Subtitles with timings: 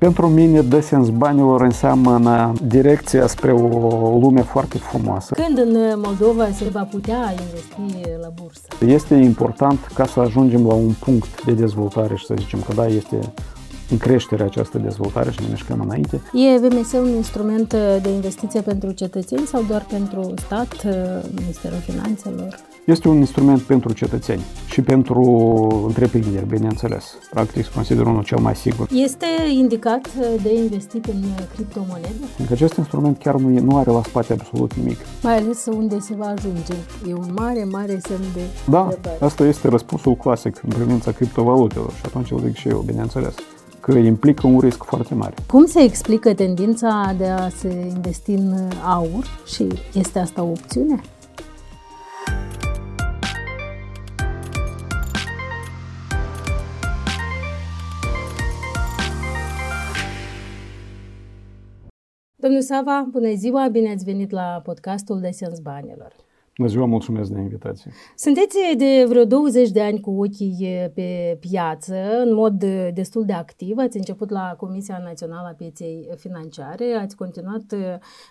[0.00, 5.34] Pentru mine, dă sens banilor înseamnă direcția spre o lume foarte frumoasă.
[5.34, 8.94] Când în Moldova se va putea investi la bursă?
[8.94, 12.86] Este important ca să ajungem la un punct de dezvoltare și să zicem că da,
[12.86, 13.18] este
[13.90, 16.20] în creștere această dezvoltare și ne mișcăm înainte.
[16.32, 17.68] E VMS un instrument
[18.02, 20.86] de investiție pentru cetățeni sau doar pentru stat,
[21.34, 22.69] Ministerul Finanțelor?
[22.84, 25.22] Este un instrument pentru cetățeni și pentru
[25.86, 27.18] întreprinderi, bineînțeles.
[27.30, 28.88] Practic, consider unul cel mai sigur.
[28.92, 30.08] Este indicat
[30.42, 31.22] de investit în
[31.54, 32.24] criptomonede?
[32.46, 34.96] Că acest instrument chiar nu, nu are la spate absolut nimic.
[35.22, 36.72] Mai ales unde se va ajunge.
[37.08, 38.88] E un mare, mare semn de Da,
[39.20, 43.34] asta este răspunsul clasic în privința criptovalutelor și atunci îl zic și eu, bineînțeles
[43.80, 45.34] că implică un risc foarte mare.
[45.46, 51.00] Cum se explică tendința de a se investi în aur și este asta o opțiune?
[62.40, 66.14] Domnul Sava, bună ziua, bine ați venit la podcastul de Sens Banilor.
[66.56, 67.92] Bună ziua, mulțumesc de invitație.
[68.16, 73.78] Sunteți de vreo 20 de ani cu ochii pe piață, în mod destul de activ.
[73.78, 77.74] Ați început la Comisia Națională a Pieței Financiare, ați continuat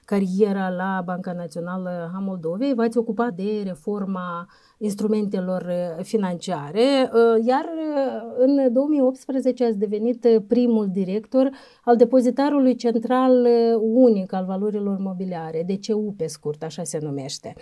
[0.06, 4.48] cariera la Banca Națională a Moldovei, v-ați ocupat de reforma
[4.80, 11.50] instrumentelor uh, financiare, uh, iar uh, în 2018 ați devenit primul director
[11.90, 13.48] al depozitarului central
[13.82, 17.54] unic al valorilor mobiliare, DCU pe scurt, așa se numește.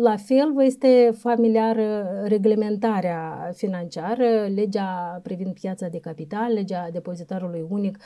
[0.00, 7.98] La fel, vă este familiară reglementarea financiară, legea privind piața de capital, legea depozitarului unic.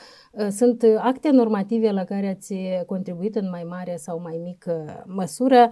[0.49, 2.55] Sunt acte normative la care ați
[2.85, 5.67] contribuit în mai mare sau mai mică măsură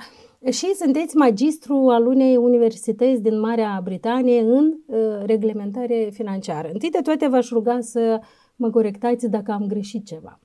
[0.52, 6.70] și sunteți magistru al unei universități din Marea Britanie în uh, reglementare financiară.
[6.74, 8.20] Întâi de toate v-aș ruga să
[8.60, 10.40] mă corectați dacă am greșit ceva.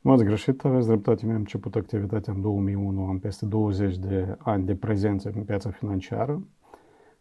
[0.00, 1.26] Nu ați greșit, aveți dreptate.
[1.26, 6.46] Mi-am început activitatea în 2001, am peste 20 de ani de prezență în piața financiară.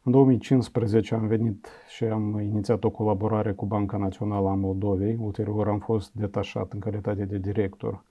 [0.03, 5.17] În 2015 am venit și am inițiat o colaborare cu Banca Națională a Moldovei.
[5.19, 8.03] Ulterior am fost detașat în calitate de director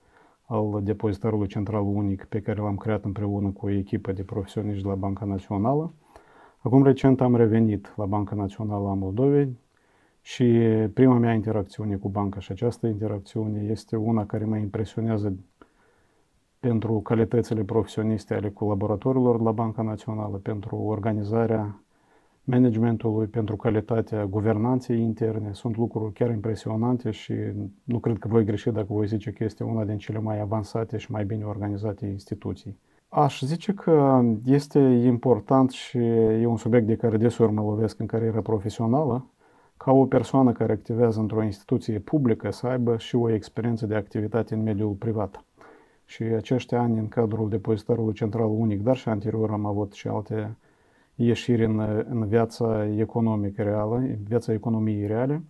[0.45, 4.89] al depozitarului central unic pe care l-am creat împreună cu o echipă de profesioniști de
[4.89, 5.93] la Banca Națională.
[6.57, 9.57] Acum recent am revenit la Banca Națională a Moldovei
[10.27, 10.43] și
[10.93, 15.35] prima mea interacțiune cu banca și această interacțiune este una care mă impresionează
[16.59, 21.81] pentru calitățile profesioniste ale colaboratorilor la Banca Națională, pentru organizarea
[22.43, 25.49] managementului, pentru calitatea guvernanței interne.
[25.53, 27.33] Sunt lucruri chiar impresionante și
[27.83, 30.97] nu cred că voi greși dacă voi zice că este una din cele mai avansate
[30.97, 32.79] și mai bine organizate instituții.
[33.09, 38.05] Aș zice că este important și e un subiect de care deseori mă lovesc în
[38.05, 39.25] cariera profesională,
[39.85, 44.53] ca o persoană care activează într-o instituție publică să aibă și o experiență de activitate
[44.53, 45.43] în mediul privat.
[46.05, 50.57] Și acești ani în cadrul depozitarului central unic, dar și anterior am avut și alte
[51.15, 51.79] ieșiri în,
[52.09, 55.43] în viața economică reală, viața economiei reale.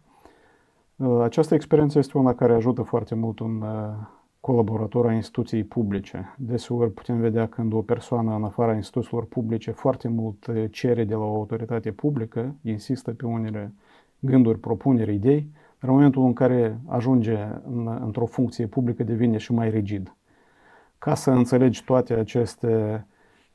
[1.21, 3.63] Această experiență este una care ajută foarte mult un
[4.39, 6.35] colaborator a instituției publice.
[6.37, 11.23] Deseori putem vedea când o persoană în afara instituțiilor publice foarte mult cere de la
[11.23, 13.73] o autoritate publică, insistă pe unele
[14.19, 15.49] gânduri, propuneri, idei,
[15.79, 20.15] în momentul în care ajunge în, într-o funcție publică devine și mai rigid.
[20.97, 23.05] Ca să înțelegi toate aceste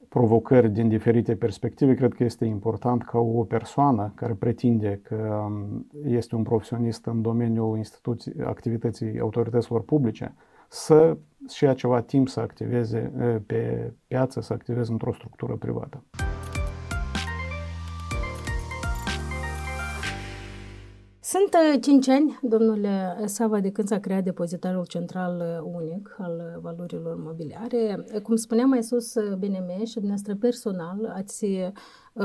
[0.09, 5.87] provocări din diferite perspective, cred că este important ca o persoană care pretinde că um,
[6.05, 10.35] este un profesionist în domeniul instituții, activității autorităților publice,
[10.69, 11.17] să
[11.49, 13.13] și ia ceva timp să activeze
[13.47, 16.03] pe piață, să activeze într-o structură privată.
[21.31, 26.59] Sunt 5 uh, ani, domnule Sava, de când s-a creat depozitarul central uh, unic al
[26.63, 28.05] valorilor mobiliare.
[28.23, 31.47] Cum spuneam mai sus, uh, BNM și dumneavoastră personal ați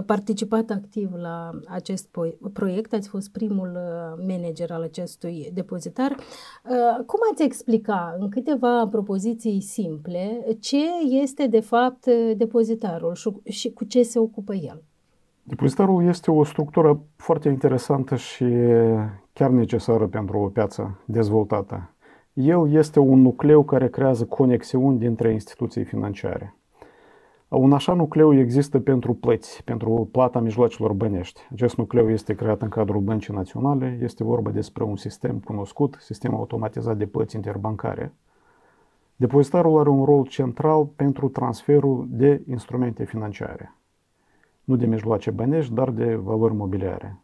[0.06, 2.18] participat activ la acest
[2.54, 3.78] proiect, ați fost primul
[4.28, 6.16] manager al acestui depozitar.
[7.06, 10.86] Cum ați explica în câteva propoziții simple ce
[11.22, 12.06] este de fapt
[12.38, 14.84] depozitarul și cu ce se ocupă el?
[15.48, 18.46] Depozitarul este o structură foarte interesantă și
[19.34, 21.90] chiar necesară pentru o piață dezvoltată.
[22.34, 26.56] El este un nucleu care creează conexiuni dintre instituții financiare.
[27.48, 31.42] Un așa nucleu există pentru plăți, pentru plata mijloacelor bănești.
[31.52, 34.00] Acest nucleu este creat în cadrul Băncii Naționale.
[34.02, 38.14] Este vorba despre un sistem cunoscut, sistem automatizat de plăți interbancare.
[39.16, 43.76] Depozitarul are un rol central pentru transferul de instrumente financiare
[44.66, 47.20] nu de mijloace bănești, dar de valori mobiliare.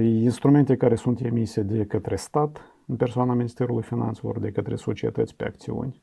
[0.00, 5.44] Instrumente care sunt emise de către stat, în persoana Ministerului Finanțelor de către societăți pe
[5.44, 6.02] acțiuni.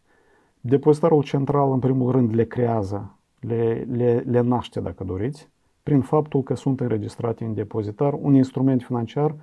[0.62, 5.50] Depozitarul central, în primul rând, le creează, le, le, le naște, dacă doriți,
[5.84, 9.36] prin faptul că sunt înregistrate în depozitar, un instrument financiar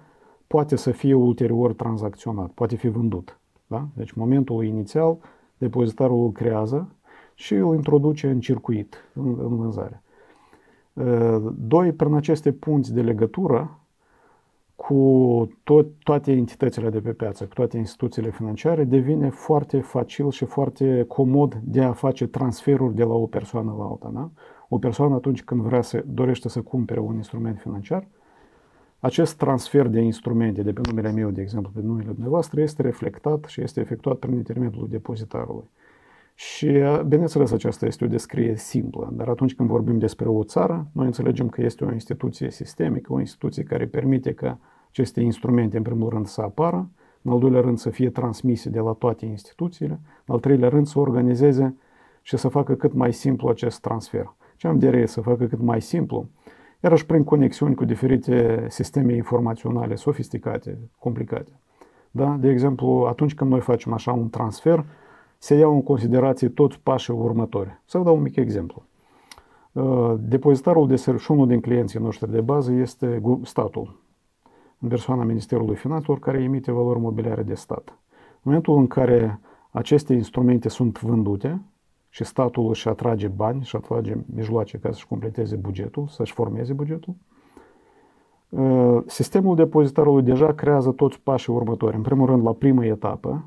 [0.47, 3.41] poate să fie ulterior tranzacționat, poate fi vândut.
[3.67, 3.87] Da?
[3.95, 5.19] Deci, momentul inițial,
[5.59, 6.89] depozitarul îl creează
[7.35, 10.03] și îl introduce în circuit, în, în vânzare.
[11.55, 13.79] Doi, prin aceste punți de legătură,
[14.77, 20.44] cu tot, toate entitățile de pe piață, cu toate instituțiile financiare, devine foarte facil și
[20.44, 24.11] foarte comod de a face transferuri de la o persoană la alta.
[24.15, 24.31] Da?
[24.69, 28.06] O persoană atunci când vrea să dorește să cumpere un instrument financiar,
[29.00, 33.45] acest transfer de instrumente de pe numele meu, de exemplu, pe numele dumneavoastră, este reflectat
[33.45, 35.71] și este efectuat prin intermediul depozitarului.
[36.34, 36.67] Și,
[37.06, 41.49] bineînțeles, aceasta este o descriere simplă, dar atunci când vorbim despre o țară, noi înțelegem
[41.49, 44.58] că este o instituție sistemică, o instituție care permite ca
[44.88, 46.90] aceste instrumente, în primul rând, să apară,
[47.23, 50.87] în al doilea rând să fie transmise de la toate instituțiile, în al treilea rând
[50.87, 51.76] să organizeze
[52.23, 54.35] și să facă cât mai simplu acest transfer.
[54.56, 56.28] Ce am de să facă cât mai simplu,
[56.81, 61.61] iarăși prin conexiuni cu diferite sisteme informaționale sofisticate, complicate.
[62.11, 62.37] Da?
[62.40, 64.85] De exemplu, atunci când noi facem așa un transfer,
[65.43, 67.81] se iau în considerație toți pașii următori.
[67.85, 68.83] Să vă dau un mic exemplu.
[69.73, 74.00] Uh, depozitarul de și unul din clienții noștri de bază este statul,
[74.79, 77.89] în persoana Ministerului Finanțelor, care emite valori mobiliare de stat.
[77.89, 79.41] În momentul în care
[79.71, 81.62] aceste instrumente sunt vândute
[82.09, 87.15] și statul își atrage bani și atrage mijloace ca să-și completeze bugetul, să-și formeze bugetul,
[88.49, 91.97] uh, sistemul depozitarului deja creează toți pașii următori.
[91.97, 93.45] În primul rând, la prima etapă,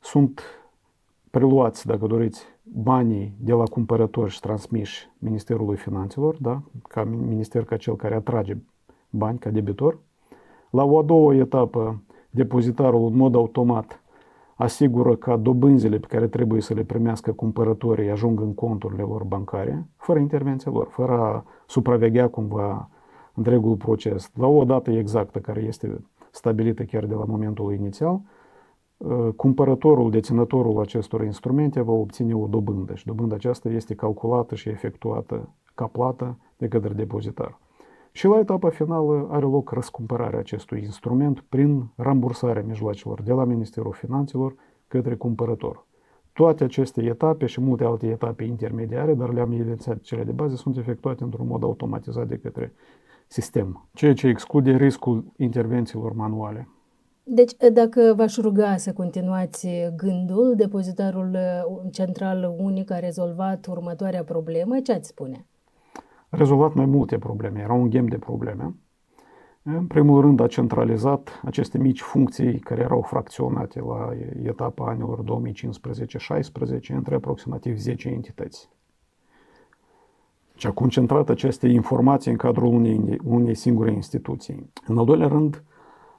[0.00, 0.42] sunt
[1.34, 6.62] preluați, dacă doriți, banii de la cumpărători și transmiși Ministerului Finanțelor, da?
[6.88, 8.56] ca minister, ca cel care atrage
[9.10, 9.98] bani, ca debitor.
[10.70, 14.02] La o a doua etapă, depozitarul în mod automat
[14.54, 19.86] asigură ca dobânzile pe care trebuie să le primească cumpărătorii ajung în conturile lor bancare,
[19.96, 22.88] fără intervenția lor, fără a supraveghea cumva
[23.34, 24.30] întregul proces.
[24.34, 28.20] La o dată exactă care este stabilită chiar de la momentul inițial,
[29.36, 35.54] cumpărătorul, deținătorul acestor instrumente va obține o dobândă și dobânda aceasta este calculată și efectuată
[35.74, 37.58] ca plată de către depozitar.
[38.12, 43.92] Și la etapa finală are loc răscumpărarea acestui instrument prin rambursarea mijloacelor de la Ministerul
[43.92, 44.54] Finanțelor
[44.88, 45.86] către cumpărător.
[46.32, 50.76] Toate aceste etape și multe alte etape intermediare, dar le-am evidențiat cele de bază, sunt
[50.76, 52.72] efectuate într-un mod automatizat de către
[53.26, 56.68] sistem, ceea ce exclude riscul intervențiilor manuale.
[57.26, 61.38] Deci, dacă v-aș ruga să continuați gândul, depozitarul
[61.90, 65.46] central unic a rezolvat următoarea problemă, ce ați spune?
[66.28, 68.74] A rezolvat mai multe probleme, era un ghem de probleme.
[69.62, 74.10] În primul rând a centralizat aceste mici funcții care erau fracționate la
[74.42, 78.68] etapa anilor 2015-16 între aproximativ 10 entități.
[80.56, 84.72] Și a concentrat aceste informații în cadrul unei, unei singure instituții.
[84.86, 85.62] În al doilea rând,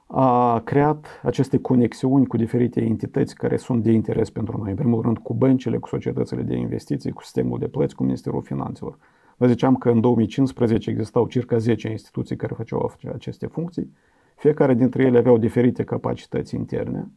[0.06, 4.70] a creat aceste conexiuni cu diferite entități care sunt de interes pentru noi.
[4.70, 8.42] În primul rând cu băncile, cu societățile de investiții, cu sistemul de plăți, cu Ministerul
[8.42, 8.98] Finanțelor.
[9.36, 13.92] Vă ziceam că în 2015 existau circa 10 instituții care făceau aceste funcții.
[14.36, 17.08] Fiecare dintre ele aveau diferite capacități interne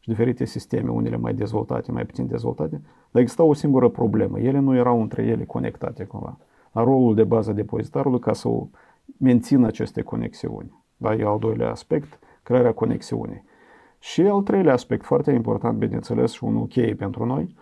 [0.00, 2.80] și diferite sisteme, unele mai dezvoltate, mai puțin dezvoltate,
[3.10, 4.40] dar exista o singură problemă.
[4.40, 6.38] Ele nu erau între ele conectate cumva.
[6.72, 8.48] La rolul de bază depozitarului ca să
[9.16, 10.72] mențină aceste conexiuni.
[10.96, 13.44] Da, e al doilea aspect crearea conexiunii.
[13.98, 17.54] Și al treilea aspect, foarte important, bineînțeles, și unul cheie pentru noi,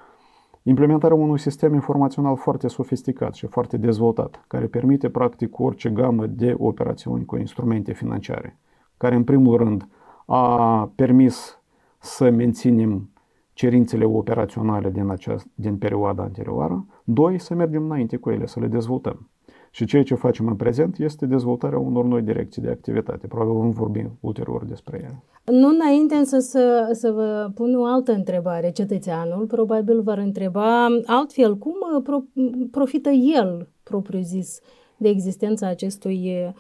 [0.63, 6.55] implementarea unui sistem informațional foarte sofisticat și foarte dezvoltat, care permite practic orice gamă de
[6.59, 8.59] operațiuni cu instrumente financiare,
[8.97, 9.89] care în primul rând
[10.27, 11.61] a permis
[11.99, 13.11] să menținem
[13.53, 18.67] cerințele operaționale din, aceast, din perioada anterioară, doi, să mergem înainte cu ele, să le
[18.67, 19.29] dezvoltăm.
[19.77, 23.27] Și ceea ce facem în prezent este dezvoltarea unor noi direcții de activitate.
[23.27, 25.23] Probabil vom vorbi ulterior despre ele.
[25.59, 28.71] Nu înainte însă să, să vă pun o altă întrebare.
[28.71, 32.23] Cetățeanul probabil va întreba altfel cum pro,
[32.71, 34.61] profită el, propriu zis,
[34.97, 36.55] de existența acestui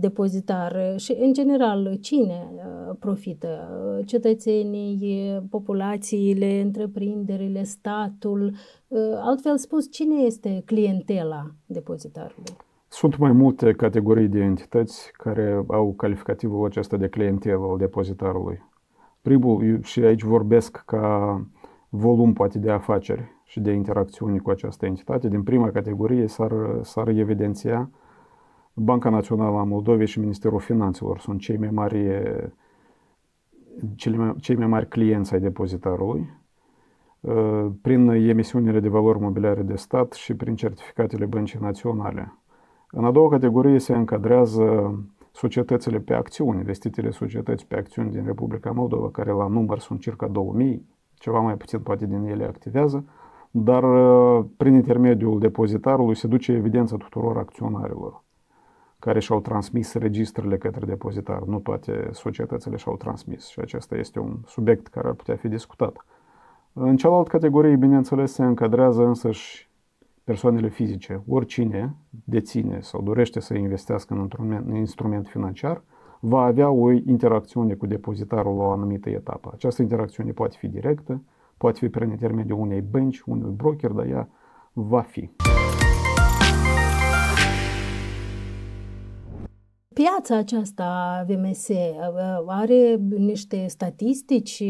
[0.00, 2.48] depozitar și, în general, cine
[2.98, 3.48] profită?
[4.04, 8.54] Cetățenii, populațiile, întreprinderile, statul?
[9.20, 12.56] Altfel spus, cine este clientela depozitarului?
[12.88, 18.68] Sunt mai multe categorii de entități care au calificativul acesta de clientelă al depozitarului.
[19.22, 21.46] Primul, și aici vorbesc ca
[21.88, 25.28] volum poate de afaceri și de interacțiuni cu această entitate.
[25.28, 27.90] Din prima categorie s-ar, s-ar evidenția
[28.82, 31.18] Banca Națională a Moldovei și Ministerul Finanțelor.
[31.18, 32.22] Sunt cei mai mari
[33.94, 36.28] cele mai, cei mai mari clienți ai depozitarului,
[37.82, 42.38] prin emisiunile de valori mobiliare de stat și prin certificatele băncii naționale.
[42.90, 44.98] În a doua categorie se încadrează
[45.32, 50.26] societățile pe acțiuni, investițiile societăți pe acțiuni din Republica Moldova, care la număr sunt circa
[50.26, 53.04] 2000, ceva mai puțin poate din ele activează,
[53.50, 53.84] dar
[54.56, 58.22] prin intermediul depozitarului se duce evidența tuturor acționarilor
[59.00, 61.42] care și-au transmis registrele către depozitar.
[61.42, 66.04] Nu toate societățile și-au transmis și acesta este un subiect care ar putea fi discutat.
[66.72, 69.70] În cealaltă categorie, bineînțeles, se încadrează însăși
[70.24, 71.22] persoanele fizice.
[71.28, 75.82] Oricine deține sau dorește să investească într-un instrument financiar
[76.20, 79.50] va avea o interacțiune cu depozitarul la o anumită etapă.
[79.54, 81.22] Această interacțiune poate fi directă,
[81.56, 84.28] poate fi prin intermediul unei bănci, unui broker, dar ea
[84.72, 85.30] va fi.
[89.94, 91.68] Piața aceasta VMS
[92.46, 94.60] are niște statistici,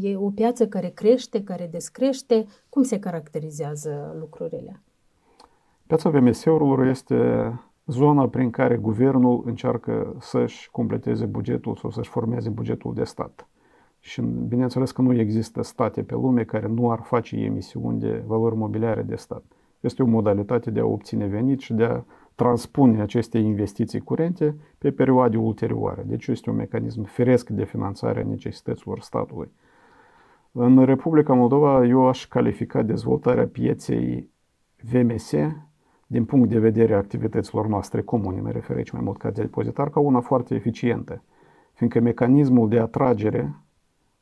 [0.00, 2.44] e o piață care crește, care descrește.
[2.68, 4.82] Cum se caracterizează lucrurile?
[5.86, 7.16] Piața VMS-urilor este
[7.86, 13.48] zona prin care guvernul încearcă să-și completeze bugetul sau să-și formeze bugetul de stat.
[13.98, 18.56] Și bineînțeles că nu există state pe lume care nu ar face emisiuni de valori
[18.56, 19.42] mobiliare de stat.
[19.80, 22.02] Este o modalitate de a obține venit și de a
[22.34, 26.02] transpune aceste investiții curente pe perioade ulterioare.
[26.06, 29.50] Deci este un mecanism firesc de finanțare a necesităților statului.
[30.52, 34.30] În Republica Moldova eu aș califica dezvoltarea pieței
[34.90, 35.32] VMS
[36.06, 39.90] din punct de vedere a activităților noastre comune, mă refer aici mai mult ca depozitar,
[39.90, 41.22] ca una foarte eficientă,
[41.72, 43.54] fiindcă mecanismul de atragere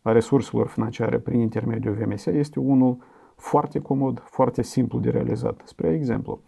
[0.03, 2.97] a resurselor financiare prin intermediul VMS este unul
[3.37, 5.63] foarte comod, foarte simplu de realizat.
[5.65, 6.43] Spre exemplu,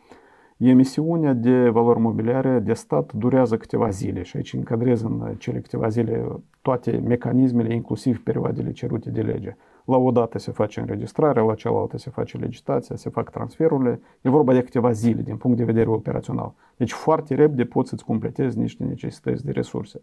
[0.64, 5.88] Emisiunea de valori mobiliare de stat durează câteva zile și aici încadrez în cele câteva
[5.88, 6.26] zile
[6.60, 9.56] toate mecanismele, inclusiv perioadele cerute de lege.
[9.84, 14.00] La o dată se face înregistrarea, la cealaltă se face legitația, se fac transferurile.
[14.20, 16.52] E vorba de câteva zile din punct de vedere operațional.
[16.76, 20.00] Deci foarte repede poți să-ți completezi niște necesități de resurse.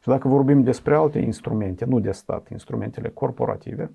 [0.00, 3.90] Și dacă vorbim despre alte instrumente, nu de stat, instrumentele corporative,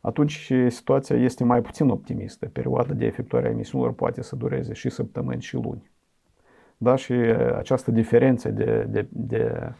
[0.00, 2.46] atunci situația este mai puțin optimistă.
[2.46, 5.90] Perioada de efectuare a emisiunilor poate să dureze și săptămâni și luni.
[6.76, 6.96] Da?
[6.96, 7.12] Și
[7.56, 9.72] această diferență de, de, de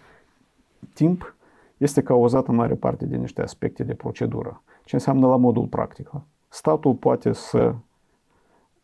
[0.94, 1.34] timp
[1.76, 4.62] este cauzată în mare parte de niște aspecte de procedură.
[4.84, 6.10] Ce înseamnă la modul practic?
[6.48, 7.74] Statul poate să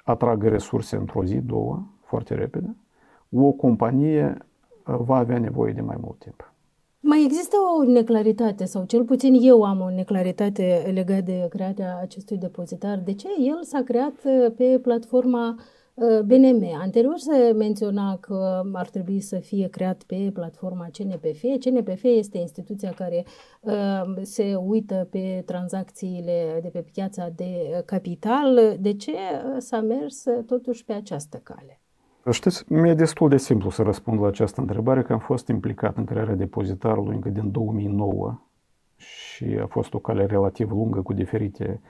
[0.05, 2.77] atragă resurse într-o zi, două, foarte repede.
[3.31, 4.37] O companie
[4.85, 6.53] va avea nevoie de mai mult timp.
[7.09, 12.37] Mai există o neclaritate, sau cel puțin eu am o neclaritate legată de crearea acestui
[12.37, 12.99] depozitar.
[12.99, 15.59] De ce el s-a creat uh, pe platforma
[15.95, 16.65] uh, BNM.
[16.81, 21.43] Anterior se menționa că ar trebui să fie creat pe platforma CNPF.
[21.61, 23.25] CNPF este instituția care
[23.61, 23.73] uh,
[24.23, 28.77] se uită pe tranzacțiile de pe piața de capital.
[28.81, 29.13] De ce
[29.59, 31.81] s-a mers totuși pe această cale?
[32.31, 36.05] Știți, mi-e destul de simplu să răspund la această întrebare, că am fost implicat în
[36.05, 38.41] crearea depozitarului încă din 2009
[38.97, 41.81] și a fost o cale relativ lungă cu diferite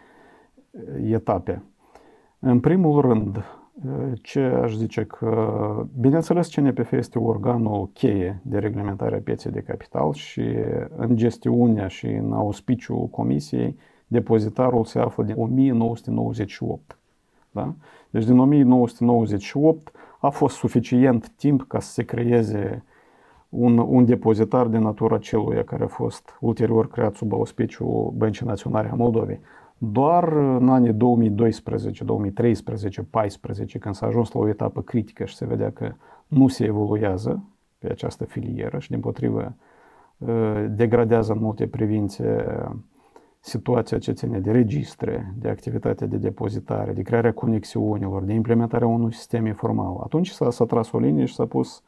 [1.02, 1.62] etape.
[2.38, 3.44] În primul rând,
[4.22, 10.12] ce aș zice că, bineînțeles, CNPF este organul cheie de reglementare a pieței de capital
[10.12, 10.44] și
[10.96, 13.76] în gestiunea și în auspiciul comisiei,
[14.06, 16.98] depozitarul se află din 1998.
[17.50, 17.74] Da?
[18.10, 22.84] Deci din 1998 a fost suficient timp ca să se creeze
[23.48, 28.88] un, un depozitar de natura celuia care a fost ulterior creat sub auspiciul Băncii Naționale
[28.88, 29.40] a Moldovei.
[29.78, 35.46] Doar în anii 2012, 2013, 2014, când s-a ajuns la o etapă critică și se
[35.46, 35.92] vedea că
[36.26, 37.44] nu se evoluează
[37.78, 39.54] pe această filieră și, din potrivă,
[40.68, 42.46] degradează în multe privințe
[43.46, 49.12] situația ce ține de registre, de activitatea de depozitare, de crearea conexiunilor, de implementarea unui
[49.12, 50.00] sistem informal.
[50.02, 51.82] Atunci s-a, s-a tras o linie și s-a pus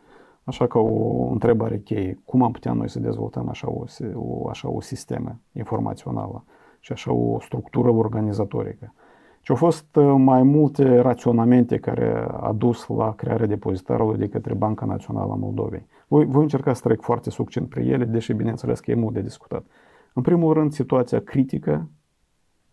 [0.44, 2.18] așa ca o întrebare cheie.
[2.24, 3.84] Cum am putea noi să dezvoltăm așa o,
[4.14, 6.44] o, așa o sistemă informațională
[6.80, 8.92] și așa o structură organizatorică?
[9.40, 14.54] Și au fost uh, mai multe raționamente care a dus la crearea depozitarului de către
[14.54, 15.86] Banca Națională a Moldovei.
[16.08, 19.22] Voi, voi încerca să trec foarte succint prin ele, deși bineînțeles că e mult de
[19.22, 19.64] discutat.
[20.12, 21.88] În primul rând, situația critică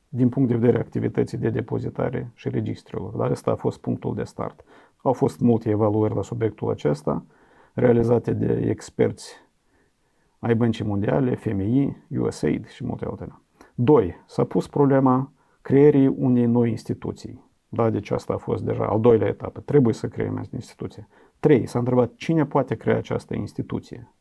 [0.10, 3.16] din punct de vedere activității de depozitare și registrelor.
[3.16, 4.64] Dar asta a fost punctul de start.
[4.98, 7.26] Au fost multe evaluări la subiectul acesta,
[7.74, 9.44] realizate de experți
[10.40, 13.40] ai Băncii Mondiale, FMI, USAID și multe altele.
[13.76, 17.44] Doi, s-a pus problema creierii unei noi instituții.
[17.70, 19.60] Da, deci asta a fost deja al doilea etapă.
[19.60, 21.08] Trebuie să creăm această instituție.
[21.40, 24.14] Trei, s-a întrebat cine poate crea această instituție.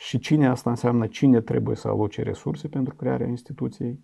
[0.00, 4.00] Și cine asta înseamnă cine trebuie să aloce resurse pentru crearea instituției,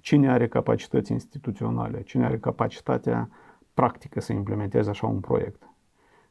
[0.00, 3.28] cine are capacități instituționale, cine are capacitatea
[3.74, 5.70] practică să implementeze așa un proiect.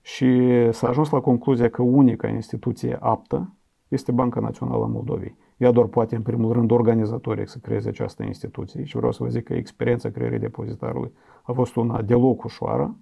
[0.01, 0.27] Și
[0.71, 3.53] s-a ajuns la concluzia că unica instituție aptă
[3.87, 5.35] este Banca Națională a Moldovei.
[5.57, 9.29] Ea doar poate, în primul rând, organizatoric să creeze această instituție și vreau să vă
[9.29, 11.11] zic că experiența creării depozitarului
[11.43, 12.95] a fost una deloc ușoară,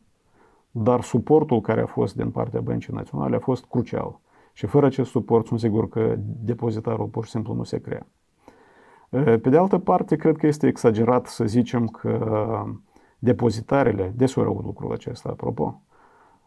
[0.72, 4.22] dar suportul care a fost din partea Băncii Naționale a fost crucial.
[4.54, 8.08] Și fără acest suport sunt sigur că depozitarul pur și simplu nu se crea.
[9.24, 12.66] Pe de altă parte, cred că este exagerat să zicem că
[13.20, 15.82] depozitarele, deseori aud lucrul acesta, apropo,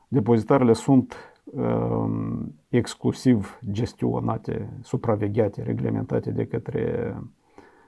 [0.08, 7.16] depozitarele sunt um, exclusiv gestionate, supravegheate, reglementate de către,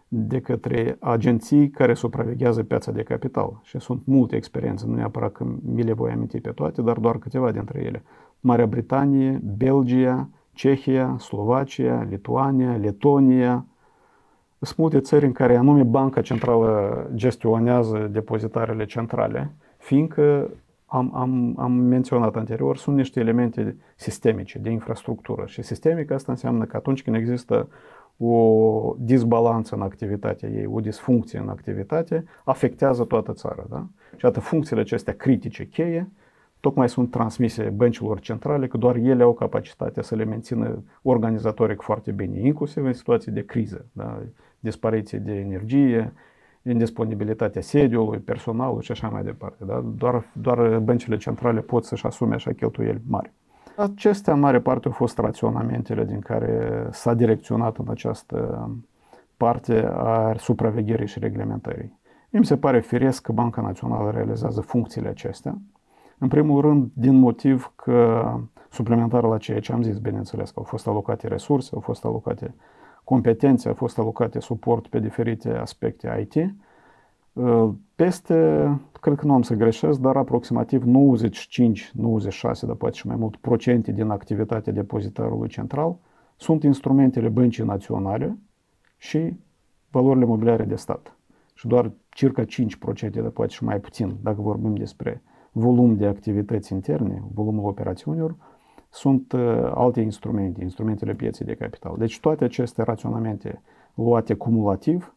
[0.09, 3.61] de către agenții care supraveghează piața de capital.
[3.63, 7.19] Și sunt multe experiențe, nu neapărat că mi le voi aminti pe toate, dar doar
[7.19, 8.03] câteva dintre ele.
[8.40, 13.64] Marea Britanie, Belgia, Cehia, Slovacia, Lituania, Letonia,
[14.61, 20.50] sunt multe țări în care anume Banca Centrală gestionează depozitarele centrale, fiindcă
[20.87, 25.47] am, am, am menționat anterior, sunt niște elemente sistemice de infrastructură.
[25.47, 27.68] Și sistemică asta înseamnă că atunci când există
[28.18, 33.64] o disbalanță în activitatea ei, o disfuncție în activitate, afectează toată țara.
[33.71, 33.87] Da?
[34.16, 36.11] Și atât funcțiile acestea critice, cheie,
[36.61, 42.12] tocmai sunt transmise băncilor centrale, că doar ele au capacitatea să le mențină organizatoric foarte
[42.12, 44.23] bine, inclusiv în situații de criză, da?
[44.61, 46.12] dispariție de energie,
[46.62, 49.65] indisponibilitatea sediului, personalului și așa mai departe.
[49.65, 49.85] Da?
[49.97, 53.33] Doar, doar băncile centrale pot să-și asume așa cheltuieli mari.
[53.77, 58.69] Acestea, în mare parte, au fost raționamentele din care s-a direcționat în această
[59.37, 61.99] parte a supravegherii și reglementării.
[62.31, 65.59] Mi se pare firesc că Banca Națională realizează funcțiile acestea.
[66.19, 68.23] În primul rând, din motiv că,
[68.71, 72.55] suplimentar la ceea ce am zis, bineînțeles, că au fost alocate resurse, au fost alocate
[73.05, 76.55] competențe, au fost alocate suport pe diferite aspecte IT.
[77.95, 78.69] Peste,
[79.01, 83.37] cred că nu am să greșesc, dar aproximativ 95, 96, dar poate și mai mult,
[83.37, 85.97] procente din activitatea depozitarului central
[86.37, 88.38] sunt instrumentele băncii naționale
[88.97, 89.37] și
[89.90, 91.16] valorile mobiliare de stat.
[91.55, 96.73] Și doar circa 5%, dar poate și mai puțin, dacă vorbim despre volum de activități
[96.73, 98.35] interne, volumul operațiunilor,
[98.91, 99.33] sunt
[99.75, 101.95] alte instrumente, instrumentele pieței de capital.
[101.99, 103.63] Deci toate aceste raționamente
[103.95, 105.15] luate cumulativ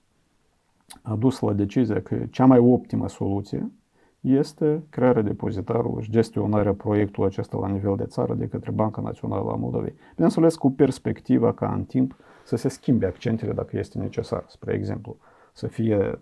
[1.02, 3.72] a dus la decizia că cea mai optimă soluție
[4.20, 9.52] este crearea depozitarului și gestionarea proiectului acesta la nivel de țară de către Banca Națională
[9.52, 9.94] a Moldovei.
[10.14, 12.16] Bineînțeles, cu perspectiva ca în timp
[12.46, 14.44] să se schimbe accentele dacă este necesar.
[14.48, 15.18] Spre exemplu,
[15.54, 16.20] să fie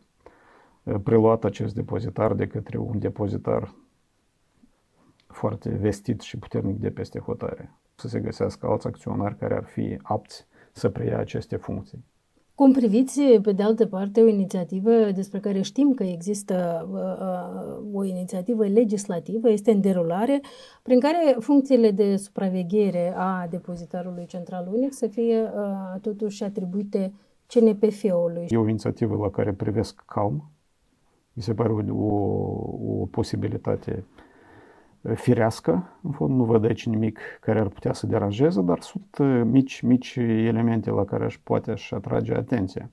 [1.03, 3.73] preluat acest depozitar de către un depozitar
[5.33, 7.73] foarte vestit și puternic de peste hotare.
[7.95, 12.05] Să se găsească alți acționari care ar fi apți să preia aceste funcții.
[12.55, 18.03] Cum priviți, pe de altă parte, o inițiativă despre care știm că există uh, o
[18.03, 20.41] inițiativă legislativă, este în derulare,
[20.81, 27.13] prin care funcțiile de supraveghere a depozitarului central unic să fie uh, totuși atribuite
[27.47, 28.45] CNPF-ului.
[28.49, 30.51] E o inițiativă la care privesc calm.
[31.33, 34.05] Mi se pare o, o, o posibilitate
[35.13, 35.89] firească.
[36.01, 40.15] În fond, nu văd aici nimic care ar putea să deranjeze, dar sunt mici, mici
[40.15, 42.89] elemente la care aș poate aș atrage atenția.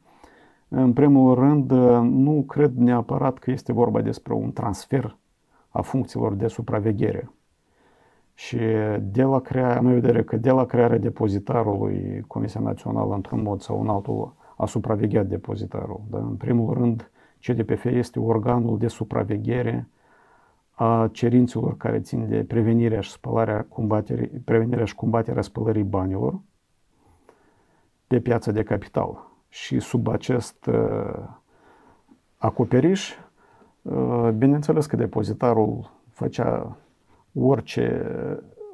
[0.69, 1.71] În primul rând,
[2.03, 5.17] nu cred neapărat că este vorba despre un transfer
[5.69, 7.31] a funcțiilor de supraveghere.
[8.35, 8.59] Și
[9.01, 13.61] de la crearea, am în vedere că de la crearea depozitarului, Comisia Națională, într-un mod
[13.61, 16.01] sau în altul, a supravegheat depozitarul.
[16.11, 17.11] Dar, în primul rând,
[17.47, 19.89] CDPF este organul de supraveghere
[20.79, 23.67] a cerințelor care țin de prevenirea și spălarea,
[24.45, 26.41] prevenirea și combaterea spălării banilor
[28.07, 29.31] pe piața de capital.
[29.49, 31.29] Și sub acest uh,
[32.37, 33.13] acoperiș,
[33.83, 36.77] uh, bineînțeles că depozitarul făcea
[37.35, 38.07] orice,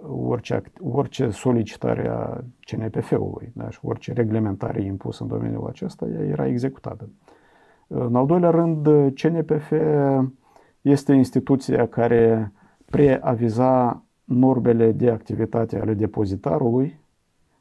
[0.08, 3.70] orice, orice solicitare a CNPF-ului da?
[3.70, 7.08] și orice reglementare impusă în domeniul acesta era executată.
[7.86, 9.72] În al doilea rând, CNPF
[10.82, 12.52] este instituția care
[12.84, 17.00] preaviza normele de activitate ale depozitarului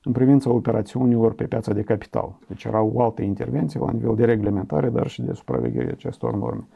[0.03, 2.37] în privința operațiunilor pe piața de capital.
[2.47, 6.67] Deci era o altă intervenție la nivel de reglementare, dar și de supraveghere acestor norme.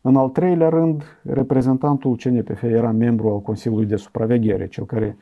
[0.00, 5.16] În al treilea rând, reprezentantul CNPF era membru al Consiliului de Supraveghere, cel care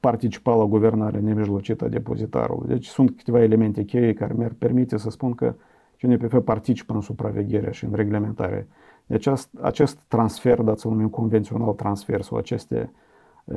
[0.00, 2.68] participa la guvernarea nemijlocită a depozitarului.
[2.68, 5.54] Deci sunt câteva elemente cheie care mi-ar permite să spun că
[6.00, 8.68] CNPF participă în supraveghere și în reglementare
[9.06, 12.90] deci acest, acest transfer, dați să numim convențional transfer sau aceste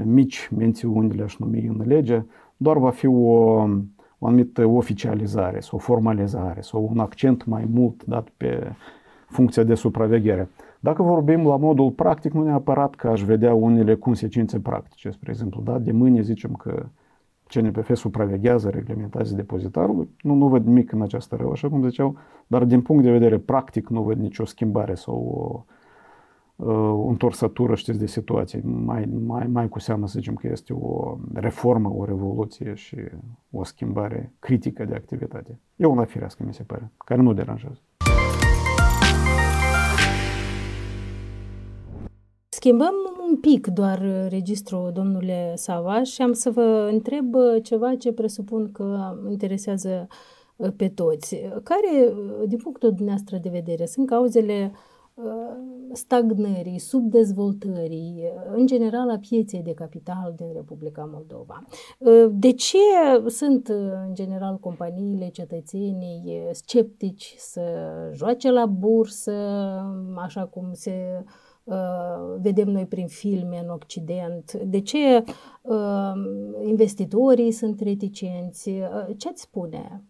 [0.03, 2.23] mici mențiuni le-aș numi în lege,
[2.57, 3.11] doar va fi o,
[4.19, 8.73] o anumită oficializare sau formalizare sau un accent mai mult dat pe
[9.27, 10.49] funcția de supraveghere.
[10.79, 15.09] Dacă vorbim la modul practic, nu neapărat că aș vedea unele consecințe practice.
[15.09, 16.85] Spre exemplu, da, de mâine zicem că
[17.53, 22.63] CNPF supraveghează, reglementează depozitarul, nu, nu văd nimic în această rău, așa cum ziceau, dar
[22.63, 25.65] din punct de vedere practic nu văd nicio schimbare sau
[26.55, 28.61] o, o întorsătură, știți, de situație.
[28.63, 32.97] Mai, mai, mai cu seamă să zicem că este o reformă, o revoluție și
[33.51, 35.59] o schimbare critică de activitate.
[35.75, 37.79] E una firească, mi se pare, care nu deranjează.
[42.59, 42.93] Schimbăm
[43.29, 49.17] un pic doar registrul, domnule Sava, și am să vă întreb ceva ce presupun că
[49.29, 50.07] interesează
[50.55, 51.35] uh, pe toți.
[51.63, 54.71] Care, uh, din punctul dumneavoastră de vedere, sunt cauzele
[55.13, 55.23] uh,
[55.93, 58.23] stagnării, subdezvoltării,
[58.55, 61.63] în general a pieței de capital din Republica Moldova.
[62.31, 62.77] De ce
[63.27, 63.67] sunt,
[64.07, 67.61] în general, companiile, cetățenii sceptici să
[68.13, 69.33] joace la bursă,
[70.15, 71.48] așa cum se Uh,
[72.41, 75.23] vedem noi prin filme în Occident, de ce
[75.61, 76.13] uh,
[76.63, 80.03] investitorii sunt reticenți, uh, ce ați spune?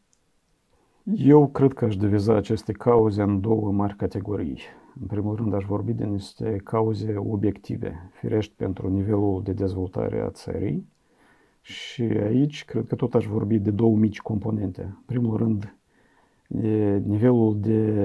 [1.15, 4.59] Eu cred că aș diviza aceste cauze în două mari categorii.
[5.01, 10.29] În primul rând aș vorbi de niște cauze obiective, firești pentru nivelul de dezvoltare a
[10.29, 10.87] țării
[11.61, 14.81] și aici cred că tot aș vorbi de două mici componente.
[14.81, 15.77] În primul rând,
[17.05, 18.03] nivelul de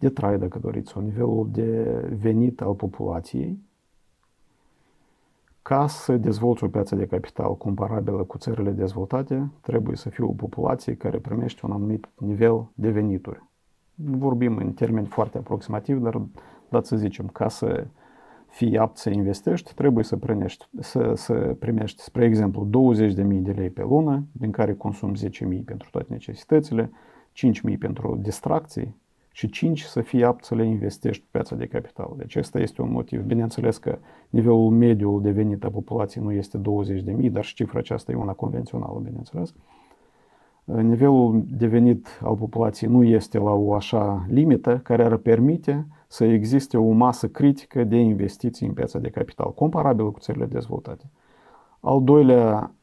[0.00, 1.82] de trai, dacă doriți, sau nivelul de
[2.20, 3.58] venit al populației,
[5.62, 10.32] ca să dezvolți o piață de capital comparabilă cu țările dezvoltate, trebuie să fie o
[10.32, 13.44] populație care primește un anumit nivel de venituri.
[13.94, 16.20] Vorbim în termeni foarte aproximativ, dar
[16.68, 17.86] dați să zicem, ca să
[18.46, 23.70] fii apt să investești, trebuie să primești, să, să primești spre exemplu, 20.000 de lei
[23.70, 25.18] pe lună, din care consumi
[25.58, 26.90] 10.000 pentru toate necesitățile,
[27.70, 28.99] 5.000 pentru distracții,
[29.32, 32.14] și 5 să fii apt să le investești pe piața de capital.
[32.16, 33.20] Deci ăsta este un motiv.
[33.20, 38.12] Bineînțeles că nivelul mediu de venit a populației nu este 20.000, dar și cifra aceasta
[38.12, 39.54] e una convențională, bineînțeles.
[40.64, 46.24] Nivelul de venit al populației nu este la o așa limită care ar permite să
[46.24, 51.10] existe o masă critică de investiții în piața de capital, comparabilă cu țările dezvoltate.
[51.80, 52.74] Al doilea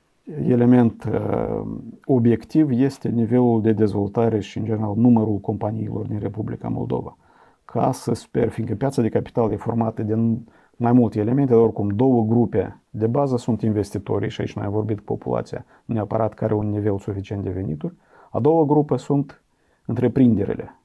[0.47, 1.61] element uh,
[2.05, 7.17] obiectiv este nivelul de dezvoltare și, în general, numărul companiilor din Republica Moldova.
[7.65, 11.87] Ca să sper, fiindcă piața de capital e formată din mai multe elemente, dar oricum
[11.87, 16.53] două grupe de bază sunt investitorii, și aici noi am vorbit populația, nu neapărat care
[16.53, 17.93] un nivel suficient de venituri,
[18.31, 19.41] a doua grupă sunt
[19.85, 20.79] întreprinderile.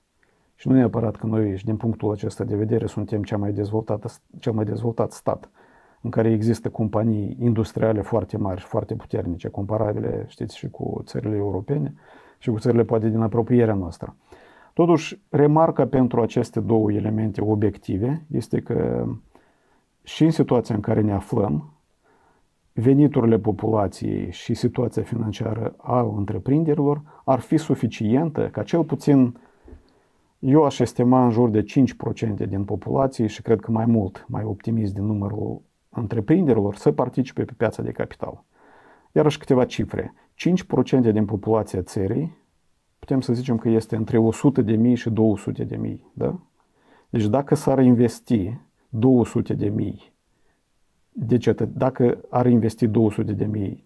[0.54, 4.52] Și nu neapărat că noi, din punctul acesta de vedere, suntem cea mai dezvoltată, cel
[4.52, 5.50] mai dezvoltat stat
[6.02, 11.36] în care există companii industriale foarte mari și foarte puternice, comparabile, știți, și cu țările
[11.36, 11.94] europene
[12.38, 14.16] și cu țările poate din apropierea noastră.
[14.74, 19.06] Totuși, remarca pentru aceste două elemente obiective este că
[20.02, 21.72] și în situația în care ne aflăm,
[22.72, 29.36] veniturile populației și situația financiară a întreprinderilor ar fi suficientă ca cel puțin
[30.38, 31.64] eu aș estima în jur de
[32.44, 35.62] 5% din populație și cred că mai mult, mai optimist din numărul
[35.94, 38.44] întreprinderilor să participe pe piața de capital.
[39.12, 40.14] Iarăși câteva cifre.
[40.34, 42.36] 5% din populația țării,
[42.98, 46.10] putem să zicem că este între 100 de mii și 200 de mii.
[46.14, 46.38] Da?
[47.10, 50.12] Deci dacă s-ar investi 200 de mii,
[51.12, 53.84] de cetă- dacă ar investi 200 de mii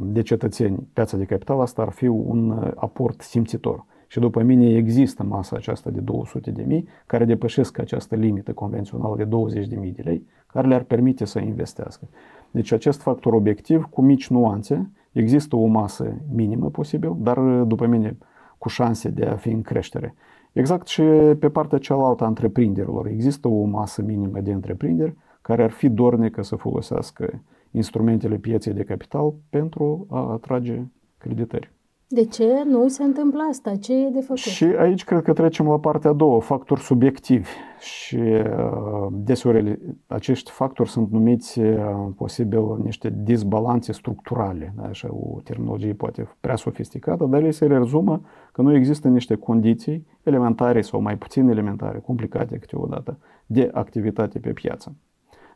[0.00, 3.84] de cetățeni piața de capital, asta ar fi un aport simțitor.
[4.06, 9.16] Și după mine există masa aceasta de 200 de mii care depășesc această limită convențională
[9.16, 12.08] de 20 de mii de lei, care le-ar permite să investească.
[12.50, 18.18] Deci acest factor obiectiv cu mici nuanțe, există o masă minimă posibil, dar după mine
[18.58, 20.14] cu șanse de a fi în creștere.
[20.52, 21.02] Exact și
[21.38, 23.06] pe partea cealaltă a întreprinderilor.
[23.06, 28.82] Există o masă minimă de întreprinderi care ar fi dornică să folosească instrumentele pieței de
[28.82, 30.82] capital pentru a atrage
[31.18, 31.72] creditări.
[32.10, 33.76] De ce nu se întâmplă asta?
[33.76, 34.36] Ce e de făcut?
[34.36, 37.48] Și aici cred că trecem la partea a doua, factori subiectivi.
[37.80, 41.76] Și uh, deseori acești factori sunt numiți uh,
[42.16, 44.74] posibil niște disbalanțe structurale.
[44.76, 44.82] Da?
[44.82, 48.20] Așa o terminologie poate prea sofisticată, dar ele se rezumă
[48.52, 54.52] că nu există niște condiții elementare sau mai puțin elementare, complicate câteodată, de activitate pe
[54.52, 54.96] piață.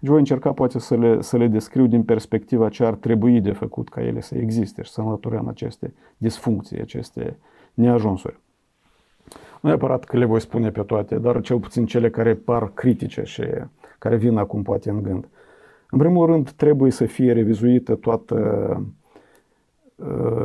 [0.03, 3.53] Deci voi încerca poate să le, să le descriu din perspectiva ce ar trebui de
[3.53, 7.37] făcut ca ele să existe și să înlăturăm aceste disfuncții, aceste
[7.75, 8.41] neajunsuri.
[9.61, 13.23] Nu neapărat că le voi spune pe toate, dar cel puțin cele care par critice
[13.23, 13.43] și
[13.99, 15.29] care vin acum poate în gând.
[15.91, 18.37] În primul rând, trebuie să fie revizuită toată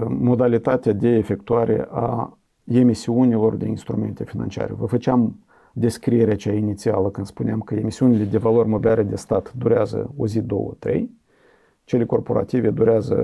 [0.07, 4.73] modalitatea de efectuare a emisiunilor de instrumente financiare.
[4.73, 5.35] Vă făceam
[5.79, 10.41] descrierea cea inițială când spuneam că emisiunile de valori mobiliare de stat durează o zi,
[10.41, 11.11] două, trei,
[11.83, 13.15] cele corporative durează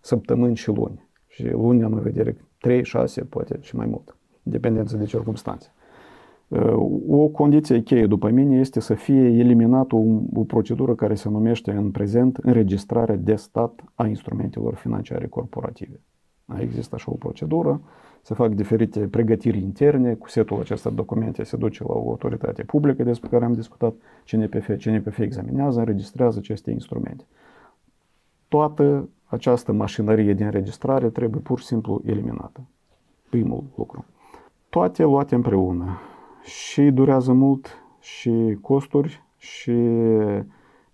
[0.00, 1.08] săptămâni și luni.
[1.26, 5.72] Și luni am în vedere 3, 6, poate și mai mult, dependență de circunstanțe.
[7.08, 11.70] O condiție cheie, după mine, este să fie eliminată o, o procedură care se numește
[11.70, 16.00] în prezent înregistrarea de stat a instrumentelor financiare corporative.
[16.60, 17.80] Există așa o procedură,
[18.22, 22.62] se fac diferite pregătiri interne, cu setul acesta de documente se duce la o autoritate
[22.62, 23.94] publică despre care am discutat,
[24.30, 27.24] CNPF, CNPF examinează, înregistrează aceste instrumente.
[28.48, 32.60] Toată această mașinărie de înregistrare trebuie pur și simplu eliminată.
[33.28, 34.04] Primul lucru.
[34.68, 35.98] Toate luate împreună
[36.42, 39.72] și durează mult și costuri și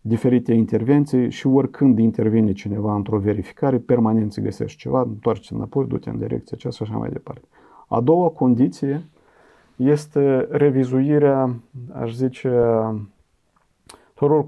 [0.06, 6.10] diferite intervenții și oricând intervine cineva într-o verificare, permanent se găsește ceva, întoarce înapoi, du-te
[6.10, 7.48] în direcția aceasta și așa mai departe.
[7.88, 9.08] A doua condiție
[9.76, 11.54] este revizuirea,
[11.92, 12.50] aș zice,
[14.14, 14.46] tuturor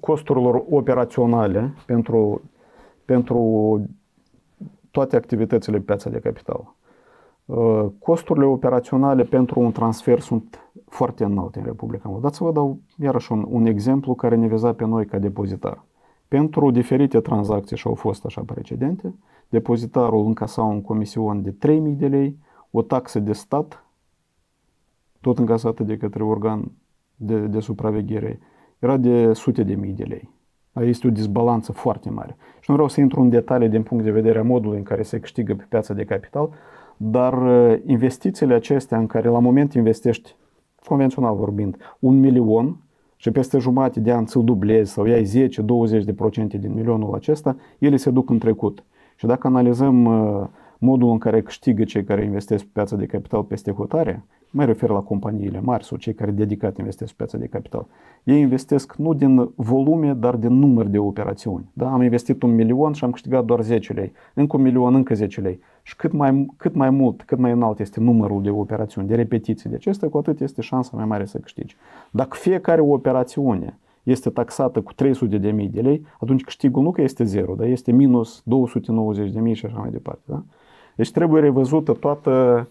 [0.00, 2.42] costurilor operaționale pentru,
[3.04, 3.80] pentru
[4.90, 6.74] toate activitățile pe piața de capital.
[7.48, 12.32] Uh, costurile operaționale pentru un transfer sunt foarte înalte în Republica Moldova.
[12.32, 15.84] Să vă dau iarăși un, un exemplu care ne viza pe noi ca depozitar.
[16.28, 19.14] Pentru diferite tranzacții și au fost așa precedente,
[19.48, 22.38] depozitarul încasa un comision de 3.000 de lei,
[22.70, 23.84] o taxă de stat,
[25.20, 26.72] tot încasată de către organ
[27.16, 28.40] de, de supraveghere,
[28.78, 30.30] era de sute de mii de lei.
[30.72, 32.36] Este o disbalanță foarte mare.
[32.60, 35.02] Și nu vreau să intru în detalii din punct de vedere a modului în care
[35.02, 36.50] se câștigă pe piața de capital,
[36.98, 40.36] dar uh, investițiile acestea în care la moment investești,
[40.84, 42.76] convențional vorbind, un milion
[43.16, 45.48] și peste jumătate de an ți-l dublezi sau iai
[46.54, 48.84] 10-20% din milionul acesta, ele se duc în trecut.
[49.16, 50.46] Și dacă analizăm uh,
[50.78, 54.90] modul în care câștigă cei care investesc pe piața de capital peste hotare, mă refer
[54.90, 57.86] la companiile mari sau cei care dedicat investesc pe piața de capital,
[58.24, 61.64] ei investesc nu din volume, dar din număr de operațiuni.
[61.72, 61.92] Da?
[61.92, 65.40] Am investit un milion și am câștigat doar 10 lei, încă un milion, încă 10
[65.40, 65.60] lei.
[65.82, 69.70] Și cât mai, cât mai mult, cât mai înalt este numărul de operațiuni, de repetiții
[69.70, 71.76] de acestea, cu atât este șansa mai mare să câștigi.
[72.10, 77.02] Dacă fiecare operațiune este taxată cu 300 de mii de lei, atunci câștigul nu că
[77.02, 80.22] este zero, dar este minus 290 de mii și așa mai departe.
[80.24, 80.42] Da?
[80.96, 82.68] Deci trebuie revăzută toată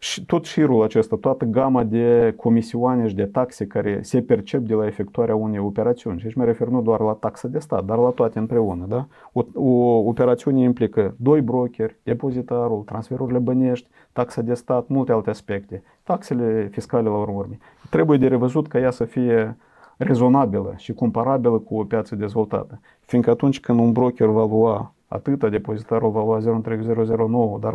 [0.00, 4.74] și tot șirul acesta, toată gama de comisioane și de taxe care se percep de
[4.74, 6.18] la efectuarea unei operațiuni.
[6.18, 8.86] Și aici mă refer nu doar la taxa de stat, dar la toate împreună.
[8.88, 9.06] Da?
[9.32, 15.82] O, o operațiune implică doi brokeri, depozitarul, transferurile bănești, taxa de stat, multe alte aspecte,
[16.02, 17.46] taxele fiscale la urmă.
[17.90, 19.56] Trebuie de revăzut ca ea să fie
[19.96, 22.80] rezonabilă și comparabilă cu o piață dezvoltată.
[23.00, 27.74] Fiindcă atunci când un broker va lua atâta, depozitarul va lua 0,009, dar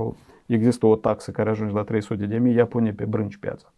[0.54, 3.74] există o taxă care ajunge la 300 de mii, ea pune pe brânci piața.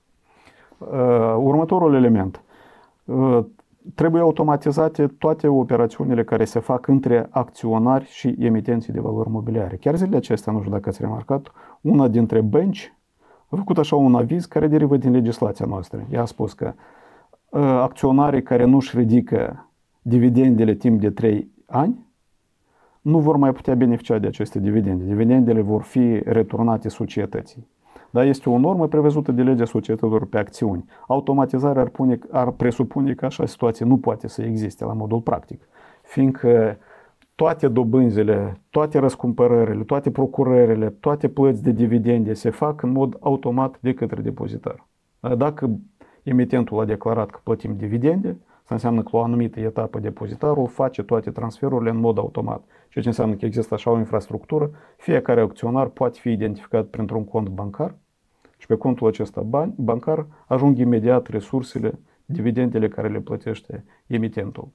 [0.78, 2.44] Uh, următorul element.
[3.06, 3.46] Uh,
[3.96, 9.76] trebuie automatizate toate operațiunile care se fac între acționari și emitenții de valori mobiliare.
[9.76, 12.94] Chiar zilele acestea, nu știu dacă ați remarcat, una dintre bănci
[13.50, 16.06] a făcut așa un aviz care derivă din legislația noastră.
[16.12, 16.74] Ea a spus că
[17.50, 19.70] uh, acționarii care nu își ridică
[20.02, 22.05] dividendele timp de 3 ani
[23.06, 25.04] nu vor mai putea beneficia de aceste dividende.
[25.04, 27.68] Dividendele vor fi returnate societății.
[28.10, 30.86] Dar este o normă prevăzută de legea societăților pe acțiuni.
[31.08, 35.68] Automatizarea ar, pune, ar presupune că așa situație nu poate să existe la modul practic,
[36.02, 36.78] fiindcă
[37.36, 43.78] toate dobânzile, toate răscumpărările, toate procurările, toate plăți de dividende se fac în mod automat
[43.80, 44.88] de către depozitar.
[45.38, 45.80] Dacă
[46.24, 51.04] emitentul a declarat că plătim dividende, Asta înseamnă că la o anumită etapă depozitarul face
[51.04, 52.64] toate transferurile în mod automat.
[52.90, 57.48] Ceea ce înseamnă că există așa o infrastructură, fiecare acționar poate fi identificat printr-un cont
[57.48, 57.96] bancar
[58.58, 64.68] și pe contul acesta bancar ajung imediat resursele, dividendele care le plătește emitentul.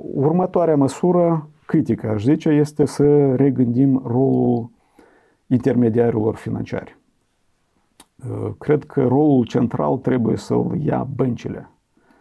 [0.00, 4.70] Următoarea măsură critică, aș zice, este să regândim rolul
[5.46, 6.98] intermediarilor financiari.
[8.58, 11.68] Cred că rolul central trebuie să-l ia băncile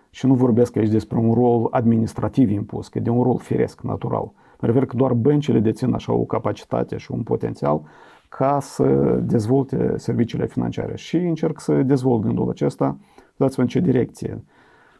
[0.09, 4.31] și nu vorbesc aici despre un rol administrativ impus, că de un rol firesc, natural.
[4.59, 7.81] Mă refer că doar băncile dețin așa o capacitate și un potențial
[8.29, 8.85] ca să
[9.23, 10.95] dezvolte serviciile financiare.
[10.95, 12.97] Și încerc să dezvolt gândul acesta,
[13.35, 14.43] dați-vă în ce direcție.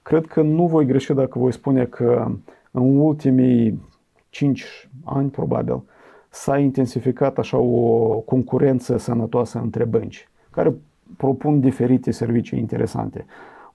[0.01, 2.31] Cred că nu voi greși dacă voi spune că
[2.71, 3.81] în ultimii
[4.29, 5.83] 5 ani, probabil,
[6.29, 10.75] s-a intensificat așa o concurență sănătoasă între bănci, care
[11.17, 13.25] propun diferite servicii interesante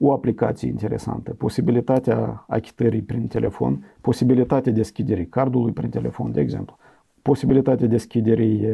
[0.05, 6.77] o aplicație interesantă, posibilitatea achitării prin telefon, posibilitatea deschiderii cardului prin telefon, de exemplu.
[7.23, 8.69] posibilitatea deschiderii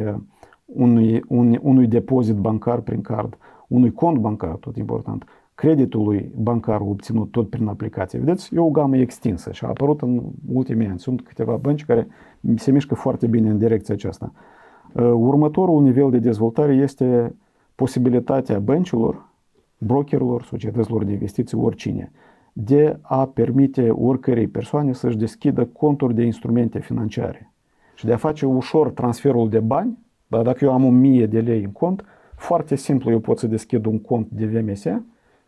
[0.65, 3.37] unui, un, unui depozit bancar prin card,
[3.67, 8.19] unui cont bancar, tot important, creditului bancar obținut tot prin aplicație.
[8.19, 10.21] Vedeți, e o gamă extinsă și a apărut în
[10.53, 10.99] ultimii ani.
[10.99, 12.07] Sunt câteva bănci care
[12.55, 14.31] se mișcă foarte bine în direcția aceasta.
[15.13, 17.35] Următorul nivel de dezvoltare este
[17.75, 19.28] posibilitatea băncilor,
[19.79, 22.11] brokerilor, societăților de investiții, oricine,
[22.53, 27.53] de a permite oricărei persoane să-și deschidă conturi de instrumente financiare
[27.95, 29.97] și de a face ușor transferul de bani.
[30.27, 32.03] Dar dacă eu am 1000 de lei în cont,
[32.35, 34.85] foarte simplu eu pot să deschid un cont de VMS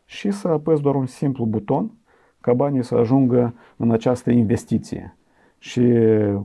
[0.05, 1.91] și să apăs doar un simplu buton
[2.39, 5.17] ca banii să ajungă în această investiție.
[5.57, 5.81] Și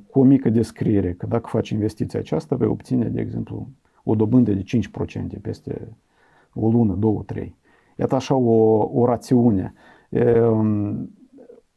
[0.06, 3.68] cu o mică descriere că dacă faci investiția aceasta, vei obține, de exemplu,
[4.04, 4.64] o dobândă de
[5.38, 5.88] 5% peste
[6.54, 7.54] o lună, două, trei.
[7.96, 9.74] Iată așa o, o rațiune.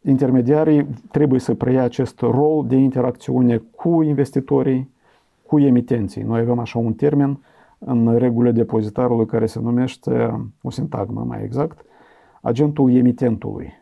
[0.02, 4.90] Intermediarii trebuie să preia acest rol de interacțiune cu investitorii,
[5.46, 6.22] cu emitenții.
[6.24, 7.40] Noi avem așa un termen
[7.80, 11.86] în regulile depozitarului care se numește, o sintagmă mai exact,
[12.42, 13.74] agentul emitentului.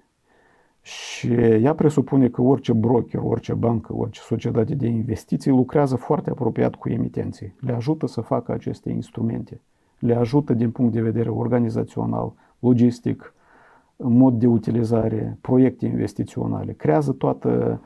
[0.82, 6.76] Și ea presupune că orice broker, orice bancă, orice societate de investiții lucrează foarte apropiat
[6.76, 7.56] cu emitenții.
[7.60, 9.62] Le ajută să facă aceste instrumente.
[9.99, 13.33] Le ajută din punct de vedere organizațional, logistic,
[13.95, 16.73] mod de utilizare, proiecte investiționale.
[16.73, 17.81] Creează toată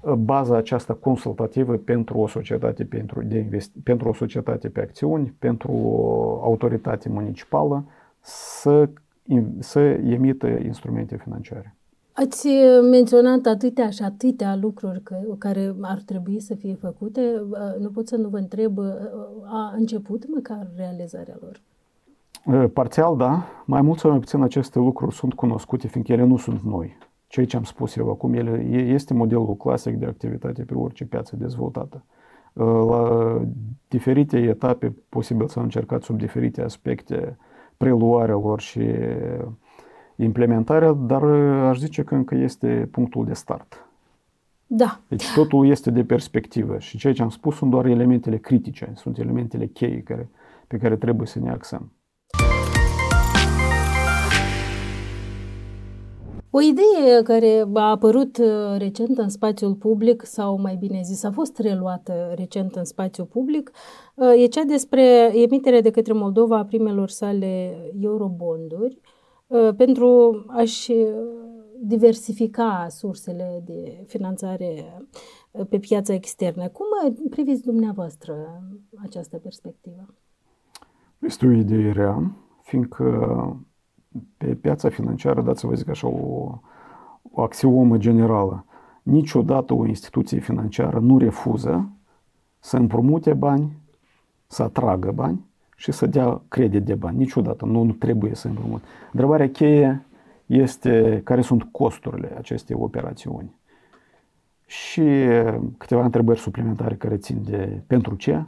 [0.00, 5.34] uh, baza aceasta consultativă pentru o societate, pentru, de investi- pentru o societate pe acțiuni,
[5.38, 7.84] pentru o autoritate municipală
[8.20, 8.88] să,
[9.58, 11.74] să emită instrumente financiare.
[12.20, 12.48] Ați
[12.90, 17.20] menționat atâtea și atâtea lucruri că, care ar trebui să fie făcute.
[17.78, 18.78] Nu pot să nu vă întreb,
[19.44, 21.60] a început măcar realizarea lor?
[22.68, 23.44] Parțial, da.
[23.64, 26.98] Mai mult sau mai puțin aceste lucruri sunt cunoscute, fiindcă ele nu sunt noi.
[27.26, 31.36] Ceea ce am spus eu acum, ele, este modelul clasic de activitate pe orice piață
[31.36, 32.04] dezvoltată.
[32.52, 33.42] La
[33.88, 37.36] diferite etape, posibil să încercați sub diferite aspecte
[37.76, 38.80] preluarea lor și
[40.22, 41.22] implementarea, dar
[41.68, 43.84] aș zice că încă este punctul de start.
[44.66, 45.00] Da.
[45.08, 49.18] Deci totul este de perspectivă și ceea ce am spus sunt doar elementele critice, sunt
[49.18, 50.30] elementele cheie care,
[50.66, 51.92] pe care trebuie să ne axăm.
[56.50, 61.30] O idee care a apărut uh, recent în spațiul public, sau mai bine zis, a
[61.30, 63.70] fost reluată recent în spațiul public,
[64.14, 69.09] uh, e cea despre emiterea de către Moldova a primelor sale eurobonduri uh,
[69.76, 70.92] pentru a-și
[71.82, 75.02] diversifica sursele de finanțare
[75.68, 76.68] pe piața externă.
[76.68, 76.86] Cum
[77.30, 78.62] priviți dumneavoastră
[79.02, 80.14] această perspectivă?
[81.18, 83.66] Este o idee rea, fiindcă
[84.36, 86.58] pe piața financiară, dați vă zic așa, o,
[87.22, 88.64] o axiomă generală.
[89.02, 91.92] Niciodată o instituție financiară nu refuză
[92.58, 93.78] să împrumute bani,
[94.46, 95.49] să atragă bani
[95.80, 97.16] și să dea credit de bani.
[97.16, 98.82] Niciodată nu, nu trebuie să împrumut.
[99.12, 100.06] Întrebarea cheie
[100.46, 103.54] este care sunt costurile acestei operațiuni.
[104.66, 105.02] Și
[105.78, 108.44] câteva întrebări suplimentare care țin de pentru ce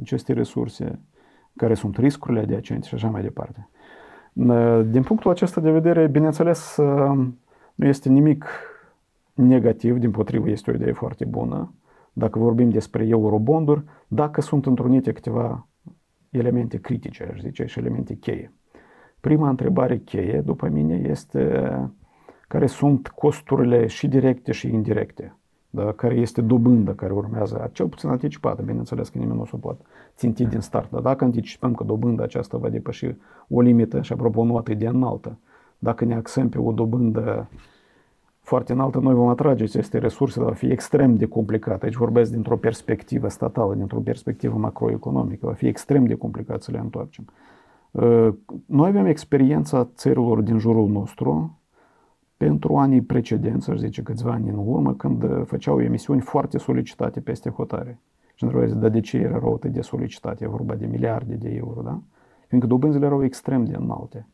[0.00, 0.98] aceste resurse,
[1.56, 3.68] care sunt riscurile adiacente și așa mai departe.
[4.90, 6.76] Din punctul acesta de vedere, bineînțeles,
[7.74, 8.44] nu este nimic
[9.34, 11.72] negativ, din potrivă este o idee foarte bună.
[12.12, 15.64] Dacă vorbim despre eurobonduri, dacă sunt întrunite câteva
[16.30, 18.52] elemente critice, aș zice, și elemente cheie.
[19.20, 21.72] Prima întrebare cheie, după mine, este
[22.48, 25.34] care sunt costurile și directe și indirecte?
[25.70, 29.56] Da, care este dobândă care urmează, cel puțin anticipată, bineînțeles că nimeni nu o să
[29.56, 29.84] poată
[30.16, 33.14] ținti din start, dar dacă anticipăm că dobânda aceasta va depăși
[33.48, 35.38] o limită și apropo nu atât de înaltă,
[35.78, 37.48] dacă ne axăm pe o dobândă
[38.40, 41.82] foarte înaltă, noi vom atrage aceste resurse, dar va fi extrem de complicat.
[41.82, 45.46] Aici vorbesc dintr-o perspectivă statală, dintr-o perspectivă macroeconomică.
[45.46, 47.24] Va fi extrem de complicat să le întoarcem.
[48.66, 51.60] Noi avem experiența țărilor din jurul nostru,
[52.46, 57.20] pentru anii precedenți, aș zice câțiva ani în urmă, când uh, făceau emisiuni foarte solicitate
[57.20, 58.00] peste hotare.
[58.34, 60.44] Și întrebarea dar de ce erau atât de solicitate?
[60.44, 62.00] E vorba de miliarde de euro, da?
[62.46, 64.26] Fiindcă dobânzile erau extrem de înalte.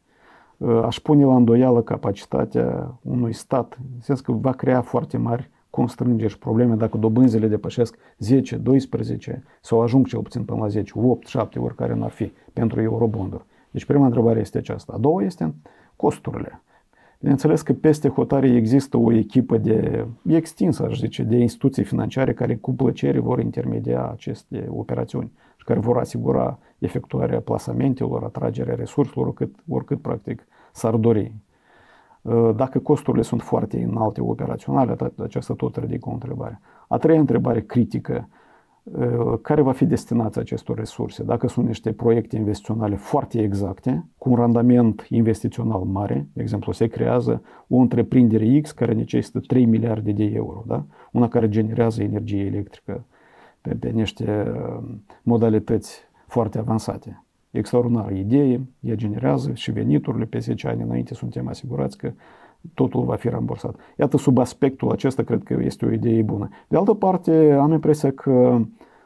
[0.59, 5.51] Uh, aș pune la îndoială capacitatea unui stat, în sens că va crea foarte mari
[5.71, 10.93] constrângeri și probleme dacă dobânzile depășesc 10, 12 sau ajung cel puțin până la 10,
[10.97, 13.45] 8, 7, oricare n-ar fi pentru eurobonduri.
[13.71, 14.93] Deci prima întrebare este aceasta.
[14.93, 15.55] A doua este
[15.97, 16.61] costurile.
[17.19, 22.57] Bineînțeles că peste hotare există o echipă de extinsă, aș zice, de instituții financiare care
[22.57, 29.55] cu plăcere vor intermedia aceste operațiuni și care vor asigura efectuarea plasamentelor, atragerea resurselor, oricât,
[29.69, 31.33] oricât practic s-ar dori.
[32.57, 36.61] Dacă costurile sunt foarte înalte operaționale, aceasta tot ridică o întrebare.
[36.89, 38.29] A treia întrebare critică
[39.43, 41.23] care va fi destinația acestor resurse.
[41.23, 46.87] Dacă sunt niște proiecte investiționale foarte exacte, cu un randament investițional mare, de exemplu, se
[46.87, 50.85] creează o întreprindere X care necesită 3 miliarde de euro, da?
[51.13, 53.05] una care generează energie electrică
[53.69, 54.53] pe, pe niște
[55.23, 57.25] modalități foarte avansate.
[57.51, 62.13] Extraordinară idee, ea generează și veniturile pe 10 ani înainte suntem asigurați că
[62.75, 63.77] totul va fi rambursat.
[63.99, 66.49] Iată, sub aspectul acesta, cred că este o idee bună.
[66.69, 68.61] De altă parte, am impresia că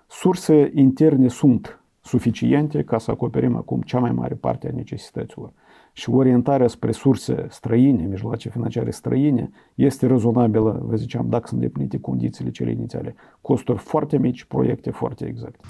[0.07, 5.53] surse interne sunt suficiente ca să acoperim acum cea mai mare parte a necesităților.
[5.93, 11.99] Și orientarea spre surse străine, mijloace financiare străine, este rezonabilă, vă ziceam, dacă sunt îndeplinite
[11.99, 13.15] condițiile cele inițiale.
[13.41, 15.65] Costuri foarte mici, proiecte foarte exacte.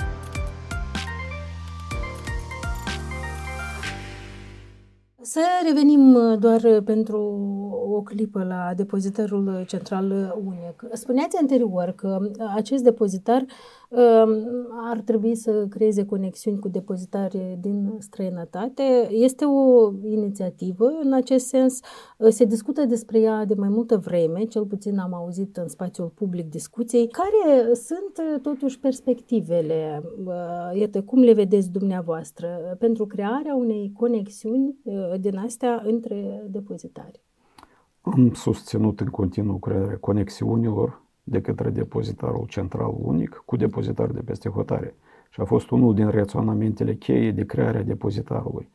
[5.33, 7.19] Să revenim uh, doar uh, pentru
[7.93, 10.85] o clipă la depozitarul central unic.
[10.93, 13.45] Spuneați anterior că uh, acest depozitar
[14.91, 19.09] ar trebui să creeze conexiuni cu depozitare din străinătate.
[19.11, 21.81] Este o inițiativă în acest sens.
[22.29, 26.51] Se discută despre ea de mai multă vreme, cel puțin am auzit în spațiul public
[26.51, 27.09] discuții.
[27.09, 30.03] Care sunt totuși perspectivele,
[30.73, 34.77] iată, cum le vedeți dumneavoastră, pentru crearea unei conexiuni
[35.21, 37.21] din astea între depozitari?
[38.01, 44.49] Am susținut în continuu crearea conexiunilor de către depozitarul central unic cu depozitar de peste
[44.49, 44.95] hotare.
[45.31, 48.69] Și a fost unul din raționamentele cheie de crearea depozitarului.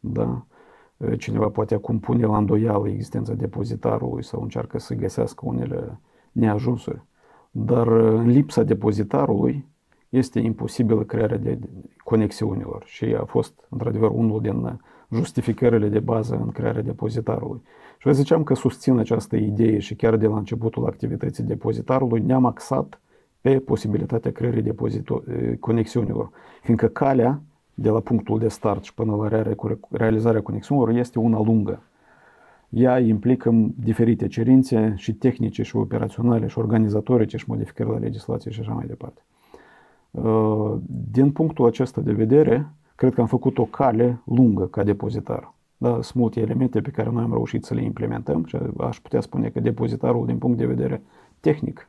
[0.00, 0.46] Da?
[1.18, 6.00] Cineva poate acum pune la îndoială existența depozitarului sau încearcă să găsească unele
[6.32, 7.02] neajunsuri.
[7.50, 9.66] Dar în lipsa depozitarului
[10.08, 11.58] este imposibilă crearea de
[12.04, 14.80] conexiunilor și a fost într-adevăr unul din
[15.10, 17.60] justificările de bază în crearea depozitarului.
[17.98, 22.44] Și vă ziceam că susțin această idee și chiar de la începutul activității depozitarului ne-am
[22.44, 23.00] axat
[23.40, 24.74] pe posibilitatea creării
[25.60, 26.30] conexiunilor,
[26.62, 27.40] fiindcă calea
[27.74, 29.42] de la punctul de start și până la
[29.90, 31.82] realizarea conexiunilor este una lungă.
[32.68, 38.60] Ea implică diferite cerințe și tehnice și operaționale și organizatorice și modificări la legislație și
[38.60, 39.20] așa mai departe.
[41.10, 45.54] Din punctul acesta de vedere, cred că am făcut o cale lungă ca depozitar.
[45.76, 49.20] Da, sunt multe elemente pe care noi am reușit să le implementăm și aș putea
[49.20, 51.02] spune că depozitarul din punct de vedere
[51.40, 51.88] tehnic,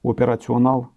[0.00, 0.90] operațional,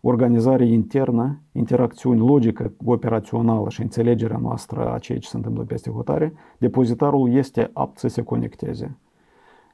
[0.00, 6.32] organizare internă, interacțiuni logică, operațională și înțelegerea noastră a ceea ce se întâmplă peste hotare,
[6.58, 8.96] depozitarul este apt să se conecteze.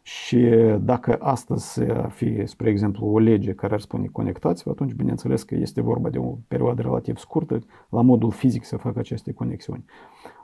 [0.06, 0.38] Și
[0.80, 5.54] dacă astăzi ar fi, spre exemplu, o lege care ar spune conectați atunci bineînțeles că
[5.54, 9.84] este vorba de o perioadă relativ scurtă, la modul fizic să facă aceste conexiuni.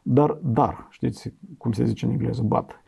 [0.02, 2.82] Dar, dar, știți cum se zice în engleză, but,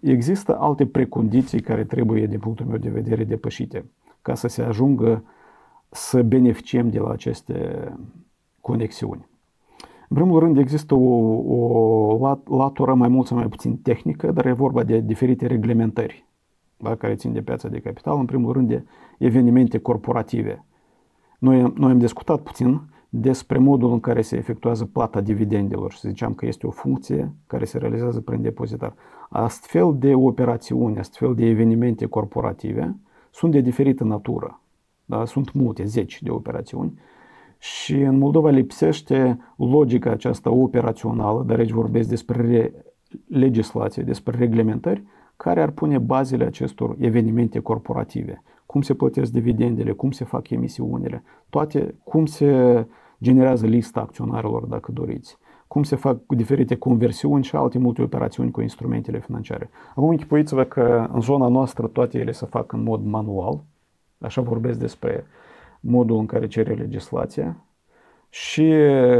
[0.00, 3.84] există alte precondiții care trebuie, din punctul meu de vedere, depășite
[4.22, 5.24] ca să se ajungă
[5.88, 7.88] să beneficiem de la aceste
[8.60, 9.28] conexiuni.
[10.08, 11.08] În primul rând, există o,
[12.18, 16.26] o latură mai mult sau mai puțin tehnică, dar e vorba de diferite reglementări
[16.76, 18.84] da, care țin de piața de capital, în primul rând de
[19.18, 20.64] evenimente corporative.
[21.38, 26.34] Noi, noi am discutat puțin despre modul în care se efectuează plata dividendelor și ziceam
[26.34, 28.94] că este o funcție care se realizează prin depozitar.
[29.28, 32.96] Astfel de operațiuni, astfel de evenimente corporative
[33.30, 34.60] sunt de diferită natură.
[35.04, 35.24] Da?
[35.24, 36.98] Sunt multe, zeci de operațiuni
[37.58, 42.72] și în Moldova lipsește logica aceasta operațională, dar aici vorbesc despre
[43.28, 45.02] legislație, despre reglementări,
[45.36, 48.42] care ar pune bazele acestor evenimente corporative.
[48.66, 52.86] Cum se plătesc dividendele, cum se fac emisiunile, toate, cum se
[53.22, 58.50] generează lista acționarilor, dacă doriți, cum se fac cu diferite conversiuni și alte multe operațiuni
[58.50, 59.70] cu instrumentele financiare.
[59.90, 63.60] Acum închipuiți-vă că în zona noastră toate ele se fac în mod manual,
[64.18, 65.24] așa vorbesc despre
[65.80, 67.62] modul în care cere legislația,
[68.30, 68.72] și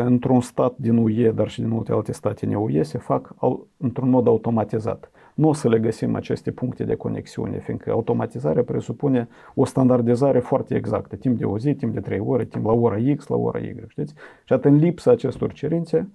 [0.05, 3.35] într-un stat din UE, dar și din multe alte state ne-UE, se fac
[3.77, 5.11] într-un mod automatizat.
[5.35, 10.75] Nu o să le găsim aceste puncte de conexiune, fiindcă automatizarea presupune o standardizare foarte
[10.75, 13.59] exactă, timp de o zi, timp de 3 ore, timp la ora X, la ora
[13.59, 14.15] Y, știți?
[14.45, 16.11] Și atât în lipsa acestor cerințe,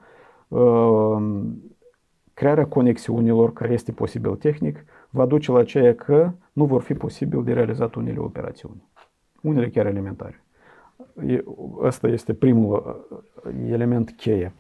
[2.33, 7.43] crearea conexiunilor, care este posibil tehnic, va duce la ceea că nu vor fi posibil
[7.43, 8.83] de realizat unele operațiuni,
[9.43, 10.43] unele chiar elementare.
[11.83, 13.05] Asta este primul
[13.69, 14.53] element cheie.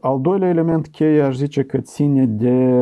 [0.00, 2.78] Al doilea element cheie aș zice că ține de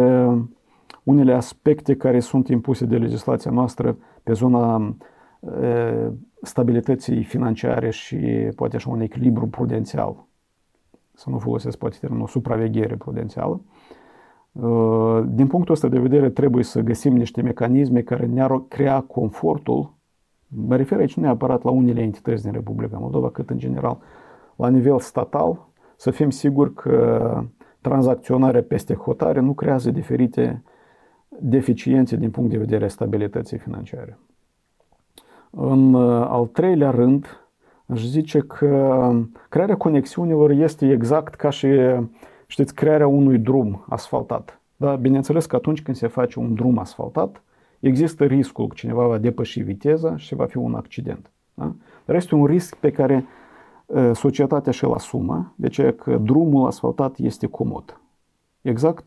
[1.03, 4.97] unele aspecte care sunt impuse de legislația noastră pe zona
[6.43, 8.16] stabilității financiare și
[8.57, 10.27] poate așa un echilibru prudențial.
[11.12, 13.61] Să nu folosesc poate termenul supraveghere prudențială.
[15.27, 19.95] Din punctul ăsta de vedere trebuie să găsim niște mecanisme care ne-ar crea confortul
[20.67, 23.99] Mă refer aici nu neapărat la unele entități din Republica Moldova, cât în general
[24.57, 27.43] la nivel statal, să fim siguri că
[27.81, 30.63] tranzacționarea peste hotare nu creează diferite
[31.41, 34.19] deficiențe din punct de vedere a stabilității financiare.
[35.51, 37.27] În uh, al treilea rând,
[37.87, 39.13] aș zice că
[39.49, 41.69] crearea conexiunilor este exact ca și,
[42.47, 44.61] știți, crearea unui drum asfaltat.
[44.77, 44.95] Da?
[44.97, 47.43] Bineînțeles că atunci când se face un drum asfaltat,
[47.87, 51.30] există riscul că cineva va depăși viteza și va fi un accident.
[51.55, 51.74] Da?
[52.05, 53.24] Dar este un risc pe care
[54.12, 58.01] societatea și-l asumă, de ce că drumul asfaltat este comod.
[58.62, 59.05] Exact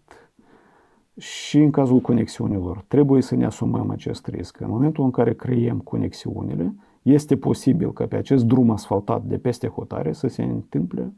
[1.17, 2.83] și în cazul conexiunilor.
[2.87, 4.59] Trebuie să ne asumăm acest risc.
[4.59, 9.67] În momentul în care creiem conexiunile, este posibil ca pe acest drum asfaltat de peste
[9.67, 11.13] hotare să se întâmple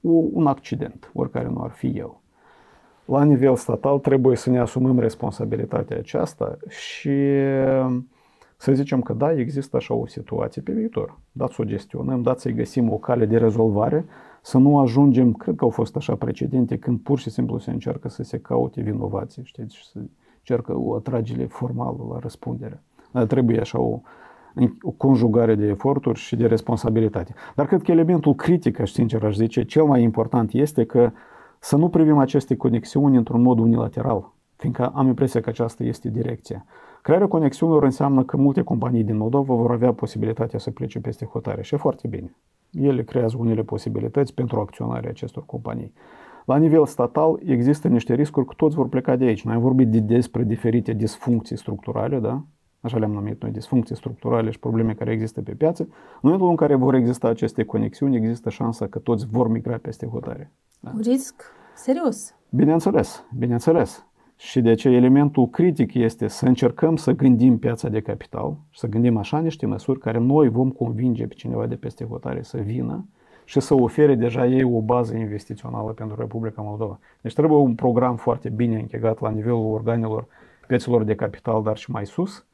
[0.00, 2.20] un accident, oricare nu ar fi el.
[3.04, 7.10] La nivel statal trebuie să ne asumăm responsabilitatea aceasta și
[8.56, 11.18] să zicem că da, există așa o situație pe viitor.
[11.32, 14.04] Dați să o gestionăm, dați să-i găsim o cale de rezolvare,
[14.42, 18.08] să nu ajungem, cred că au fost așa precedente, când pur și simplu se încearcă
[18.08, 19.98] să se caute vinovații, știți, și să
[20.38, 22.82] încearcă o atragere formală la răspundere.
[23.10, 24.00] Dar trebuie așa o,
[24.82, 27.34] o conjugare de eforturi și de responsabilitate.
[27.54, 31.10] Dar cred că elementul critic, aș sincer aș zice, cel mai important este că
[31.64, 36.64] să nu privim aceste conexiuni într-un mod unilateral, fiindcă am impresia că aceasta este direcția.
[37.02, 41.62] Crearea conexiunilor înseamnă că multe companii din Moldova vor avea posibilitatea să plece peste hotare
[41.62, 42.36] și e foarte bine.
[42.72, 45.92] Ele creează unele posibilități pentru acționarea acestor companii.
[46.44, 49.44] La nivel statal există niște riscuri că toți vor pleca de aici.
[49.44, 52.42] Noi am vorbit de, despre diferite disfuncții structurale, da?
[52.84, 55.82] Așa le-am numit noi, disfuncții structurale și probleme care există pe piață.
[55.82, 60.06] În momentul în care vor exista aceste conexiuni, există șansa că toți vor migra peste
[60.06, 60.52] hotare.
[60.80, 60.90] Da?
[60.94, 61.42] Un risc
[61.74, 62.34] serios.
[62.50, 64.06] Bineînțeles, bineînțeles.
[64.36, 68.86] Și de ce elementul critic este să încercăm să gândim piața de capital și să
[68.86, 73.06] gândim așa niște măsuri care noi vom convinge pe cineva de peste hotare să vină
[73.44, 76.98] și să ofere deja ei o bază investițională pentru Republica Moldova.
[77.20, 80.26] Deci trebuie un program foarte bine închegat la nivelul organelor
[80.66, 82.46] piețelor de capital, dar și mai sus,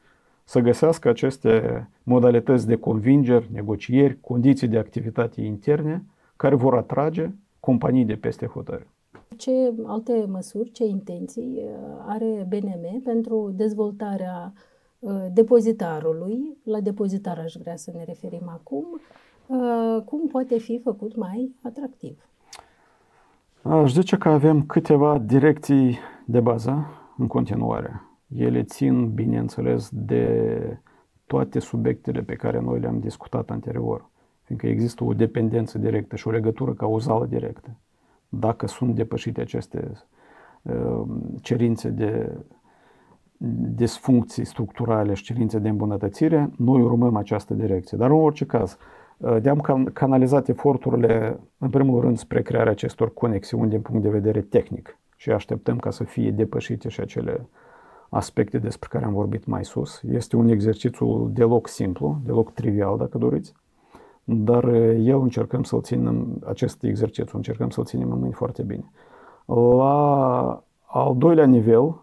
[0.51, 6.05] să găsească aceste modalități de convingeri, negocieri, condiții de activitate interne
[6.37, 7.31] care vor atrage
[7.61, 8.87] companii de peste hotare
[9.41, 14.53] ce alte măsuri, ce intenții uh, are BNM pentru dezvoltarea
[14.99, 16.57] uh, depozitarului.
[16.65, 19.01] La depozitar aș vrea să ne referim acum.
[19.47, 22.19] Uh, cum poate fi făcut mai atractiv?
[23.63, 26.87] Aș zice că avem câteva direcții de bază
[27.17, 28.10] în continuare.
[28.37, 30.79] Ele țin, bineînțeles, de
[31.27, 34.11] toate subiectele pe care noi le-am discutat anterior,
[34.43, 37.77] fiindcă există o dependență directă și o legătură cauzală directă
[38.31, 39.93] dacă sunt depășite aceste
[40.63, 41.03] uh,
[41.41, 42.39] cerințe de
[43.75, 47.99] disfuncții structurale și cerințe de îmbunătățire, noi urmăm această direcție.
[47.99, 48.77] Dar în orice caz,
[49.41, 54.41] de-am uh, canalizat eforturile, în primul rând, spre crearea acestor conexiuni din punct de vedere
[54.41, 57.49] tehnic și așteptăm ca să fie depășite și acele
[58.11, 60.03] aspecte despre care am vorbit mai sus.
[60.03, 63.53] Este un exercițiu deloc simplu, deloc trivial, dacă doriți,
[64.25, 68.91] dar eu încercăm să-l ținem, acest exercițiu, încercăm să-l ținem în mâini foarte bine.
[69.77, 71.95] La al doilea nivel,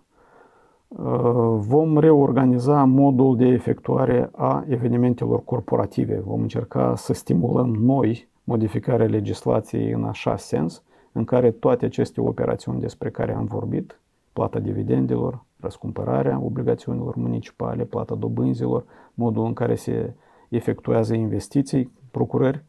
[1.58, 6.20] vom reorganiza modul de efectuare a evenimentelor corporative.
[6.26, 12.80] Vom încerca să stimulăm noi modificarea legislației în așa sens, în care toate aceste operațiuni
[12.80, 14.00] despre care am vorbit,
[14.34, 20.14] plata dividendelor, răscumpărarea obligațiunilor municipale, plata dobânzilor, modul în care se
[20.50, 22.64] efectuează investiții, procurări,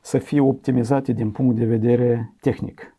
[0.00, 2.96] să fie optimizate din punct de vedere tehnic.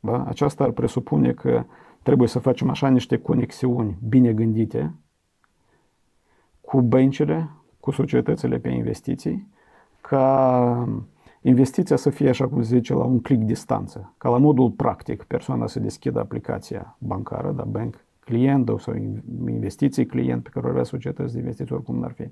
[0.00, 0.24] Da?
[0.24, 1.64] Aceasta ar presupune că
[2.02, 4.94] trebuie să facem așa niște conexiuni bine gândite
[6.60, 7.50] cu băncile,
[7.80, 9.48] cu societățile pe investiții,
[10.00, 10.88] ca
[11.42, 15.22] investiția să fie, așa cum se zice, la un click distanță, ca la modul practic
[15.22, 18.94] persoana să deschidă aplicația bancară, da, bank client sau
[19.48, 22.30] investiții client pe care o avea societăți de investiții, oricum n-ar fi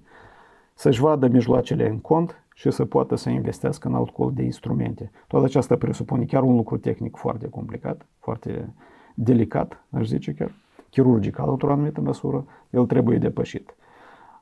[0.75, 5.11] să-și vadă mijloacele în cont și să poată să investească în alt colț de instrumente.
[5.27, 8.73] Toată aceasta presupune chiar un lucru tehnic foarte complicat, foarte
[9.15, 10.55] delicat, aș zice chiar,
[10.91, 13.75] chirurgical într-o anumită măsură, el trebuie depășit.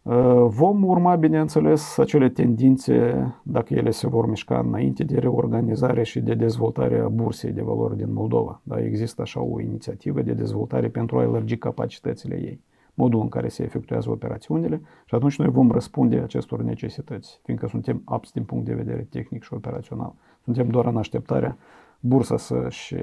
[0.05, 6.21] Uh, vom urma, bineînțeles, acele tendințe, dacă ele se vor mișca înainte, de reorganizare și
[6.21, 8.61] de dezvoltare a bursei de valori din Moldova.
[8.63, 12.61] Da, există așa o inițiativă de dezvoltare pentru a elargi capacitățile ei
[12.95, 18.03] modul în care se efectuează operațiunile și atunci noi vom răspunde acestor necesități, fiindcă suntem
[18.05, 20.15] apți din punct de vedere tehnic și operațional.
[20.45, 21.57] Suntem doar în așteptarea
[22.01, 22.95] bursa să-și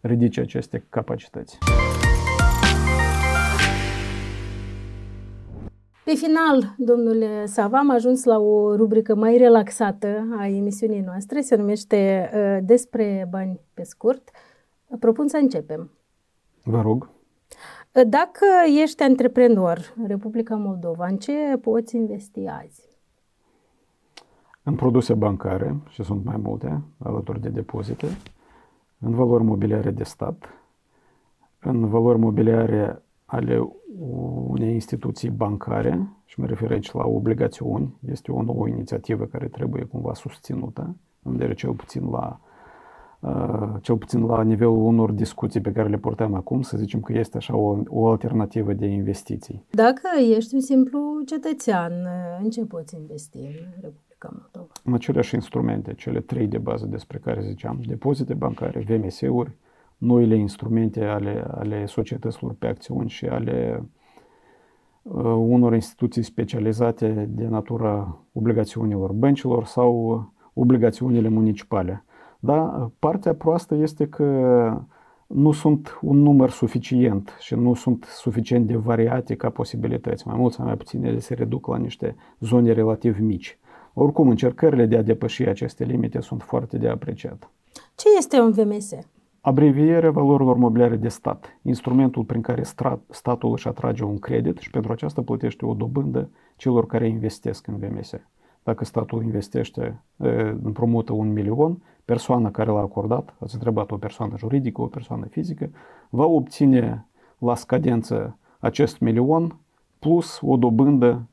[0.00, 1.58] ridice aceste capacități.
[6.08, 11.56] Pe final, domnule Sava, am ajuns la o rubrică mai relaxată a emisiunii noastre, se
[11.56, 14.30] numește uh, Despre bani pe scurt.
[14.98, 15.90] Propun să începem.
[16.62, 17.08] Vă rog.
[17.92, 18.44] Uh, dacă
[18.82, 22.82] ești antreprenor în Republica Moldova, în ce poți investi azi?
[24.62, 28.06] În produse bancare, și sunt mai multe, alături de depozite,
[28.98, 30.44] în valori mobiliare de stat,
[31.60, 33.72] în valori mobiliare ale
[34.48, 39.84] unei instituții bancare, și mă refer aici la obligațiuni, este o nouă inițiativă care trebuie
[39.84, 42.40] cumva susținută, în vedere cel puțin la
[43.20, 47.12] uh, cel puțin la nivelul unor discuții pe care le portăm acum, să zicem că
[47.12, 49.64] este așa o, o alternativă de investiții.
[49.70, 51.92] Dacă ești un simplu cetățean,
[52.42, 54.72] în ce poți investi în Republica Moldova?
[54.84, 59.50] În aceleași instrumente, cele trei de bază despre care ziceam, depozite bancare, VMS-uri,
[59.98, 63.84] noile instrumente ale, ale societăților pe acțiuni și ale
[65.02, 70.24] uh, unor instituții specializate de natura obligațiunilor băncilor sau
[70.54, 72.04] obligațiunile municipale.
[72.40, 74.26] Da, partea proastă este că
[75.26, 80.26] nu sunt un număr suficient și nu sunt suficient de variate ca posibilități.
[80.26, 83.58] Mai mult sau mai puțin ele se reduc la niște zone relativ mici.
[83.94, 87.50] Oricum, încercările de a depăși aceste limite sunt foarte de apreciat.
[87.94, 88.92] Ce este un VMS?
[89.40, 92.62] Abrevierea valorilor mobiliare de stat, instrumentul prin care
[93.08, 97.76] statul își atrage un credit și pentru aceasta plătește o dobândă celor care investesc în
[97.76, 98.14] VMS.
[98.62, 100.02] Dacă statul investește,
[100.62, 105.70] împrumută un milion, persoana care l-a acordat, ați întrebat o persoană juridică, o persoană fizică,
[106.10, 107.06] va obține
[107.38, 109.58] la scadență acest milion
[109.98, 111.26] plus o dobândă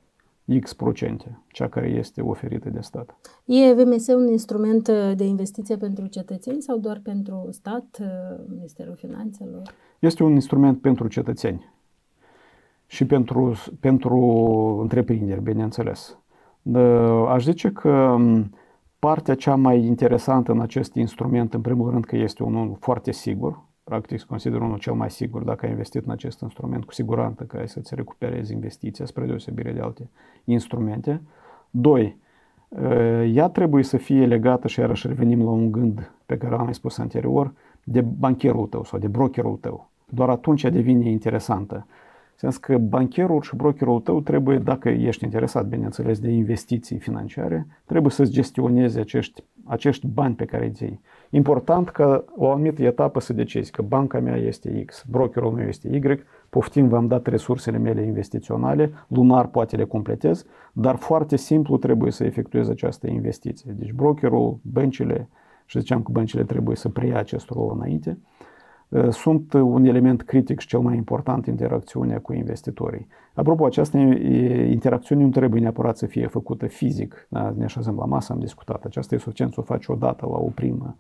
[0.60, 3.16] X procente, cea care este oferită de stat.
[3.46, 8.96] E VMS un instrument uh, de investiție pentru cetățeni sau doar pentru stat, uh, Ministerul
[8.96, 9.62] Finanțelor?
[10.00, 11.74] Este un instrument pentru cetățeni
[12.88, 14.18] și pentru, pentru
[14.82, 16.18] întreprinderi, bineînțeles.
[17.28, 18.54] Aș zice că um,
[19.00, 23.65] partea cea mai interesantă în acest instrument, în primul rând că este unul foarte sigur,
[23.86, 27.44] practic se consider unul cel mai sigur dacă ai investit în acest instrument, cu siguranță
[27.44, 30.10] că ai să-ți recuperezi investiția, spre deosebire de alte
[30.44, 31.22] instrumente.
[31.70, 32.18] Doi,
[33.34, 36.74] ea trebuie să fie legată și iarăși revenim la un gând pe care l-am mai
[36.74, 39.90] spus anterior, de bancherul tău sau de brokerul tău.
[40.10, 41.86] Doar atunci devine interesantă
[42.36, 48.12] sens că bancherul și brokerul tău trebuie, dacă ești interesat, bineînțeles, de investiții financiare, trebuie
[48.12, 51.00] să-ți gestioneze acești, acești bani pe care îi iei.
[51.36, 55.68] Important că la o anumită etapă să decizi că banca mea este X, brokerul meu
[55.68, 61.78] este Y, poftim, v-am dat resursele mele investiționale, lunar poate le completez, dar foarte simplu
[61.78, 63.76] trebuie să efectuez această investiție.
[63.78, 65.30] Deci brokerul, băncile,
[65.66, 68.18] și ziceam că băncile trebuie să preia acest rol înainte,
[68.94, 73.08] Ă, sunt un element critic și cel mai important interacțiunea cu investitorii.
[73.34, 77.28] Apropo, această interacțiune nu trebuie neapărat să fie făcută fizic.
[77.30, 77.54] Da?
[77.58, 78.84] Ne așezăm la masă, am discutat.
[78.84, 80.96] Aceasta e suficient să o faci odată la o primă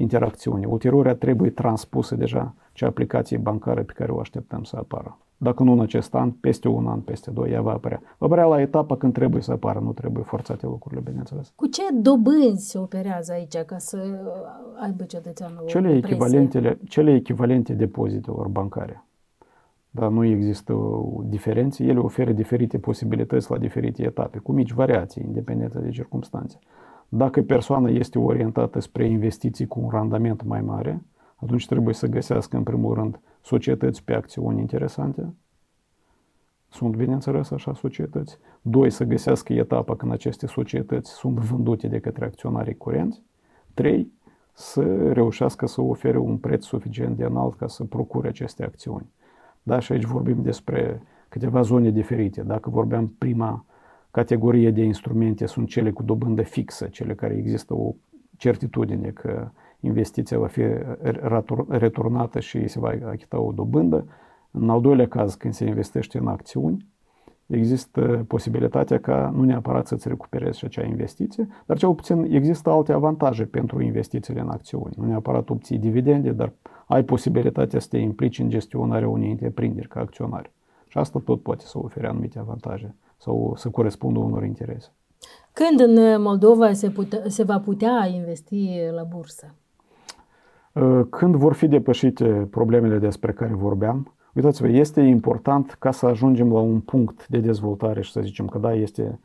[0.00, 0.66] interacțiune.
[0.66, 5.18] Ulterior trebuie transpusă deja cea aplicație bancară pe care o așteptăm să apară.
[5.36, 8.00] Dacă nu în acest an, peste un an, peste doi, ea va apărea.
[8.18, 11.52] Va apărea la etapa când trebuie să apară, nu trebuie forțate lucrurile, bineînțeles.
[11.56, 13.98] Cu ce dobânzi se operează aici ca să
[14.82, 19.04] aibă cetățeanul cele echivalentele, cele echivalente depozitelor bancare.
[19.90, 20.74] Dar nu există
[21.24, 26.58] diferențe, ele oferă diferite posibilități la diferite etape, cu mici variații, independentă de circunstanțe.
[27.12, 31.02] Dacă persoana este orientată spre investiții cu un randament mai mare,
[31.36, 35.34] atunci trebuie să găsească în primul rând societăți pe acțiuni interesante.
[36.68, 38.38] Sunt, bineînțeles, așa societăți.
[38.62, 43.22] Doi, să găsească etapa când aceste societăți sunt vândute de către acționarii curenți.
[43.74, 44.12] Trei,
[44.52, 49.10] să reușească să ofere un preț suficient de înalt ca să procure aceste acțiuni.
[49.62, 52.42] Da, și aici vorbim despre câteva zone diferite.
[52.42, 53.64] Dacă vorbeam prima
[54.10, 57.94] categorie de instrumente sunt cele cu dobândă fixă, cele care există o
[58.36, 59.50] certitudine că
[59.80, 60.62] investiția va fi
[61.68, 64.06] returnată și se va achita o dobândă.
[64.50, 66.86] În al doilea caz, când se investește în acțiuni,
[67.46, 72.92] există posibilitatea ca nu neapărat să-ți recuperezi și acea investiție, dar cel puțin există alte
[72.92, 74.94] avantaje pentru investițiile în acțiuni.
[74.96, 76.52] Nu neapărat obții dividende, dar
[76.86, 80.50] ai posibilitatea să te implici în gestionarea unei întreprinderi ca acționari.
[80.88, 84.92] Și asta tot poate să ofere anumite avantaje sau să corespundă unor interese.
[85.52, 89.54] Când în Moldova se, putea, se va putea investi la bursă?
[90.76, 96.52] Ă, când vor fi depășite problemele despre care vorbeam, uitați-vă, este important ca să ajungem
[96.52, 99.20] la un punct de dezvoltare și să zicem că da, este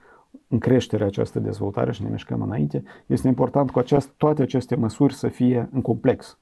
[0.47, 5.13] în creștere această dezvoltare și ne mișcăm înainte, este important cu aceast, toate aceste măsuri
[5.13, 6.37] să fie în complex.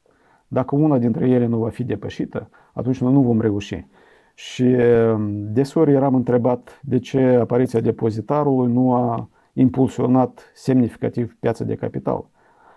[0.48, 3.88] Dacă una dintre ele nu va fi depășită, atunci noi nu vom reuși.
[4.34, 11.76] Și um, deseori eram întrebat de ce apariția depozitarului nu a impulsionat semnificativ piața de
[11.76, 12.26] capital.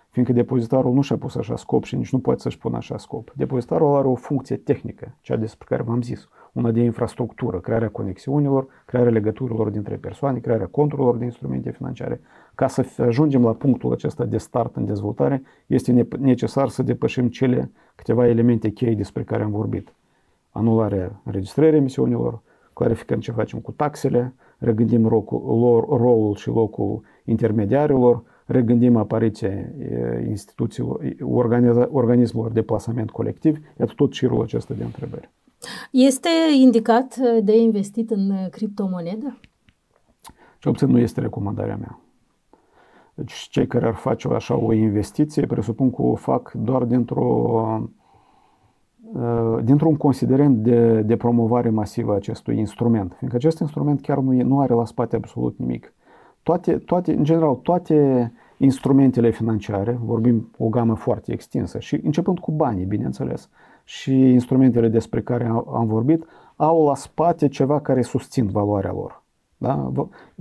[0.09, 3.31] Fiindcă depozitarul nu și-a pus așa scop și nici nu poate să-și pună așa scop.
[3.35, 8.67] Depozitarul are o funcție tehnică, cea despre care v-am zis, una de infrastructură, crearea conexiunilor,
[8.85, 12.21] crearea legăturilor dintre persoane, crearea conturilor de instrumente financiare.
[12.55, 17.71] Ca să ajungem la punctul acesta de start în dezvoltare, este necesar să depășim cele
[17.95, 19.93] câteva elemente chei despre care am vorbit.
[20.57, 22.41] Anularea înregistrării emisiunilor,
[22.73, 29.49] clarificăm ce facem cu taxele, regândim rolul și locul intermediarilor, regândim apariția
[30.27, 30.99] instituțiilor,
[31.91, 35.29] organismelor de plasament colectiv, iată tot cirul acesta de întrebări.
[35.91, 36.29] Este
[36.61, 39.39] indicat de investit în criptomonedă?
[40.59, 41.99] Cel puțin nu este recomandarea mea.
[43.13, 47.89] Deci cei care ar face așa o investiție, presupun că o fac doar dintr-o
[49.63, 54.43] dintr-un considerent de, de promovare masivă a acestui instrument, fiindcă acest instrument chiar nu, e,
[54.43, 55.93] nu are la spate absolut nimic.
[56.43, 62.51] Toate, toate, în general, toate instrumentele financiare, vorbim o gamă foarte extinsă și începând cu
[62.51, 63.49] banii, bineînțeles,
[63.83, 69.23] și instrumentele despre care am vorbit, au la spate ceva care susțin valoarea lor.
[69.57, 69.91] Da?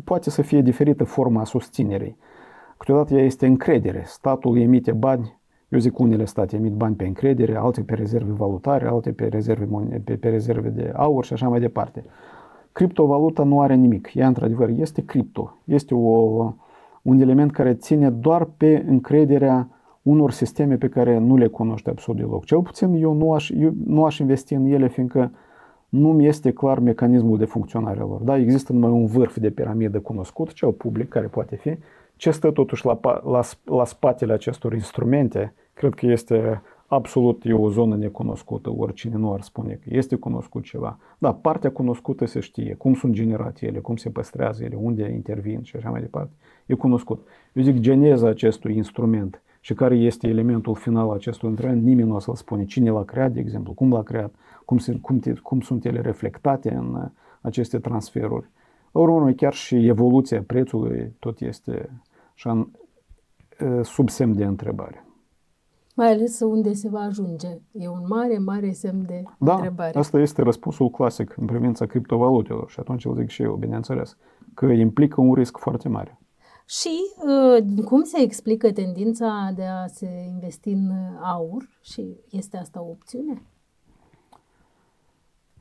[0.05, 2.17] Poate să fie diferită forma susținerii.
[2.77, 4.03] Câteodată ea este încredere.
[4.07, 5.36] Statul emite bani,
[5.69, 9.69] eu zic unele state emit bani pe încredere, alte pe rezerve valutare, alte pe rezerve,
[10.05, 12.05] pe, pe rezerve de aur și așa mai departe.
[12.73, 14.15] Criptovaluta nu are nimic.
[14.15, 15.59] Ea, într-adevăr, este cripto.
[15.65, 16.53] Este o,
[17.03, 19.69] un element care ține doar pe încrederea
[20.03, 22.45] unor sisteme pe care nu le cunoște absolut deloc.
[22.45, 25.31] Cel puțin eu nu aș, eu nu aș investi în ele, fiindcă
[25.89, 28.21] nu mi este clar mecanismul de funcționare lor.
[28.21, 31.77] Da, există numai un vârf de piramidă cunoscut, cel public, care poate fi.
[32.17, 37.71] Ce stă totuși la, la, la spatele acestor instrumente, cred că este absolut e o
[37.71, 40.99] zonă necunoscută, oricine nu ar spune că este cunoscut ceva.
[41.19, 45.63] Da, partea cunoscută se știe, cum sunt generate ele, cum se păstrează ele, unde intervin
[45.63, 46.33] și așa mai departe.
[46.67, 47.27] E cunoscut.
[47.53, 52.19] Eu zic geneza acestui instrument și care este elementul final acestui instrument, nimeni nu o
[52.19, 52.65] să-l spune.
[52.65, 56.01] Cine l-a creat, de exemplu, cum l-a creat, cum, se, cum, te, cum sunt ele
[56.01, 57.09] reflectate în uh,
[57.41, 58.51] aceste transferuri.
[58.93, 61.91] Urmă, chiar și evoluția prețului tot este
[62.37, 62.69] și în,
[63.61, 65.07] uh, sub semn de întrebare
[65.97, 67.49] mai ales unde se va ajunge.
[67.73, 69.91] E un mare, mare semn de da, întrebare.
[69.93, 74.17] Da, asta este răspunsul clasic în privința criptovalutelor și atunci îl zic și eu, bineînțeles,
[74.55, 76.19] că implică un risc foarte mare.
[76.67, 76.99] Și
[77.59, 80.91] uh, cum se explică tendința de a se investi în
[81.23, 83.43] aur și este asta o opțiune?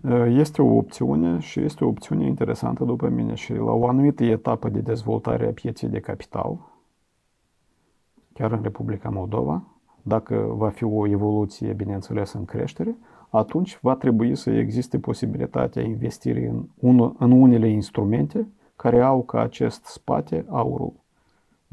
[0.10, 4.24] Uh, este o opțiune și este o opțiune interesantă după mine și la o anumită
[4.24, 6.58] etapă de dezvoltare a pieței de capital,
[8.34, 9.64] chiar în Republica Moldova,
[10.02, 12.96] dacă va fi o evoluție, bineînțeles, în creștere,
[13.30, 19.42] atunci va trebui să existe posibilitatea investirii în, un, în unele instrumente care au ca
[19.42, 20.94] acest spate aurul.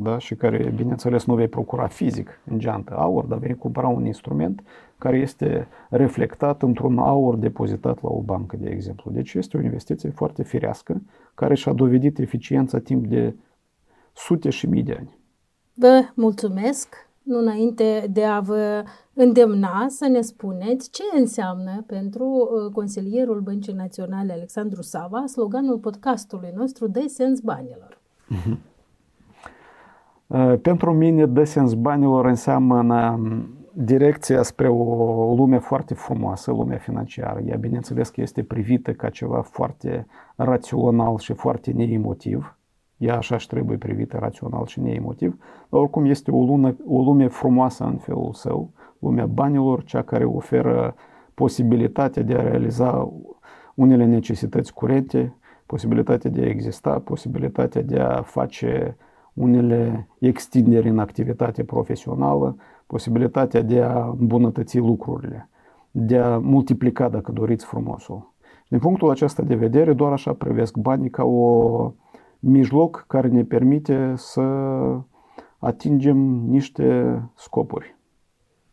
[0.03, 0.19] Da?
[0.19, 4.63] Și care, bineînțeles, nu vei procura fizic în geantă aur, dar vei cumpăra un instrument
[4.99, 9.11] care este reflectat într-un aur depozitat la o bancă, de exemplu.
[9.11, 11.03] Deci este o investiție foarte firească
[11.35, 13.35] care și-a dovedit eficiența timp de
[14.13, 15.19] sute și mii de ani.
[15.75, 17.11] Vă mulțumesc!
[17.23, 23.73] nu înainte de a vă îndemna să ne spuneți ce înseamnă pentru uh, consilierul Băncii
[23.73, 28.01] Naționale Alexandru Sava sloganul podcastului nostru Dă sens banilor.
[28.31, 28.72] Uh-huh.
[30.63, 33.21] Pentru mine Dă sens banilor înseamnă
[33.73, 37.41] direcția spre o lume foarte frumoasă, lumea financiară.
[37.41, 40.07] Ea, bineînțeles, că este privită ca ceva foarte
[40.37, 42.57] rațional și foarte neemotiv
[43.03, 45.37] ea așa și trebuie privită rațional și neemotiv,
[45.69, 50.25] dar oricum este o, lună, o lume frumoasă în felul său, lumea banilor, cea care
[50.25, 50.95] oferă
[51.35, 53.13] posibilitatea de a realiza
[53.75, 58.97] unele necesități curente, posibilitatea de a exista, posibilitatea de a face
[59.35, 62.57] unele extinderi în activitate profesională,
[62.87, 65.49] posibilitatea de a îmbunătăți lucrurile,
[65.91, 68.33] de a multiplica, dacă doriți, frumosul.
[68.69, 71.93] Din punctul acesta de vedere, doar așa privesc banii ca o
[72.39, 74.43] mijloc care ne permite să
[75.59, 76.17] atingem
[76.47, 77.97] niște scopuri.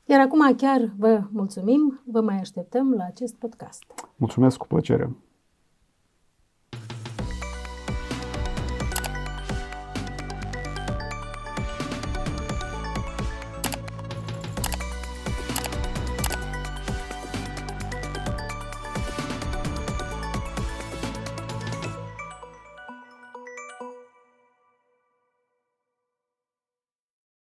[0.05, 3.83] Iar acum chiar vă mulțumim, vă mai așteptăm la acest podcast.
[4.15, 5.15] Mulțumesc cu plăcere!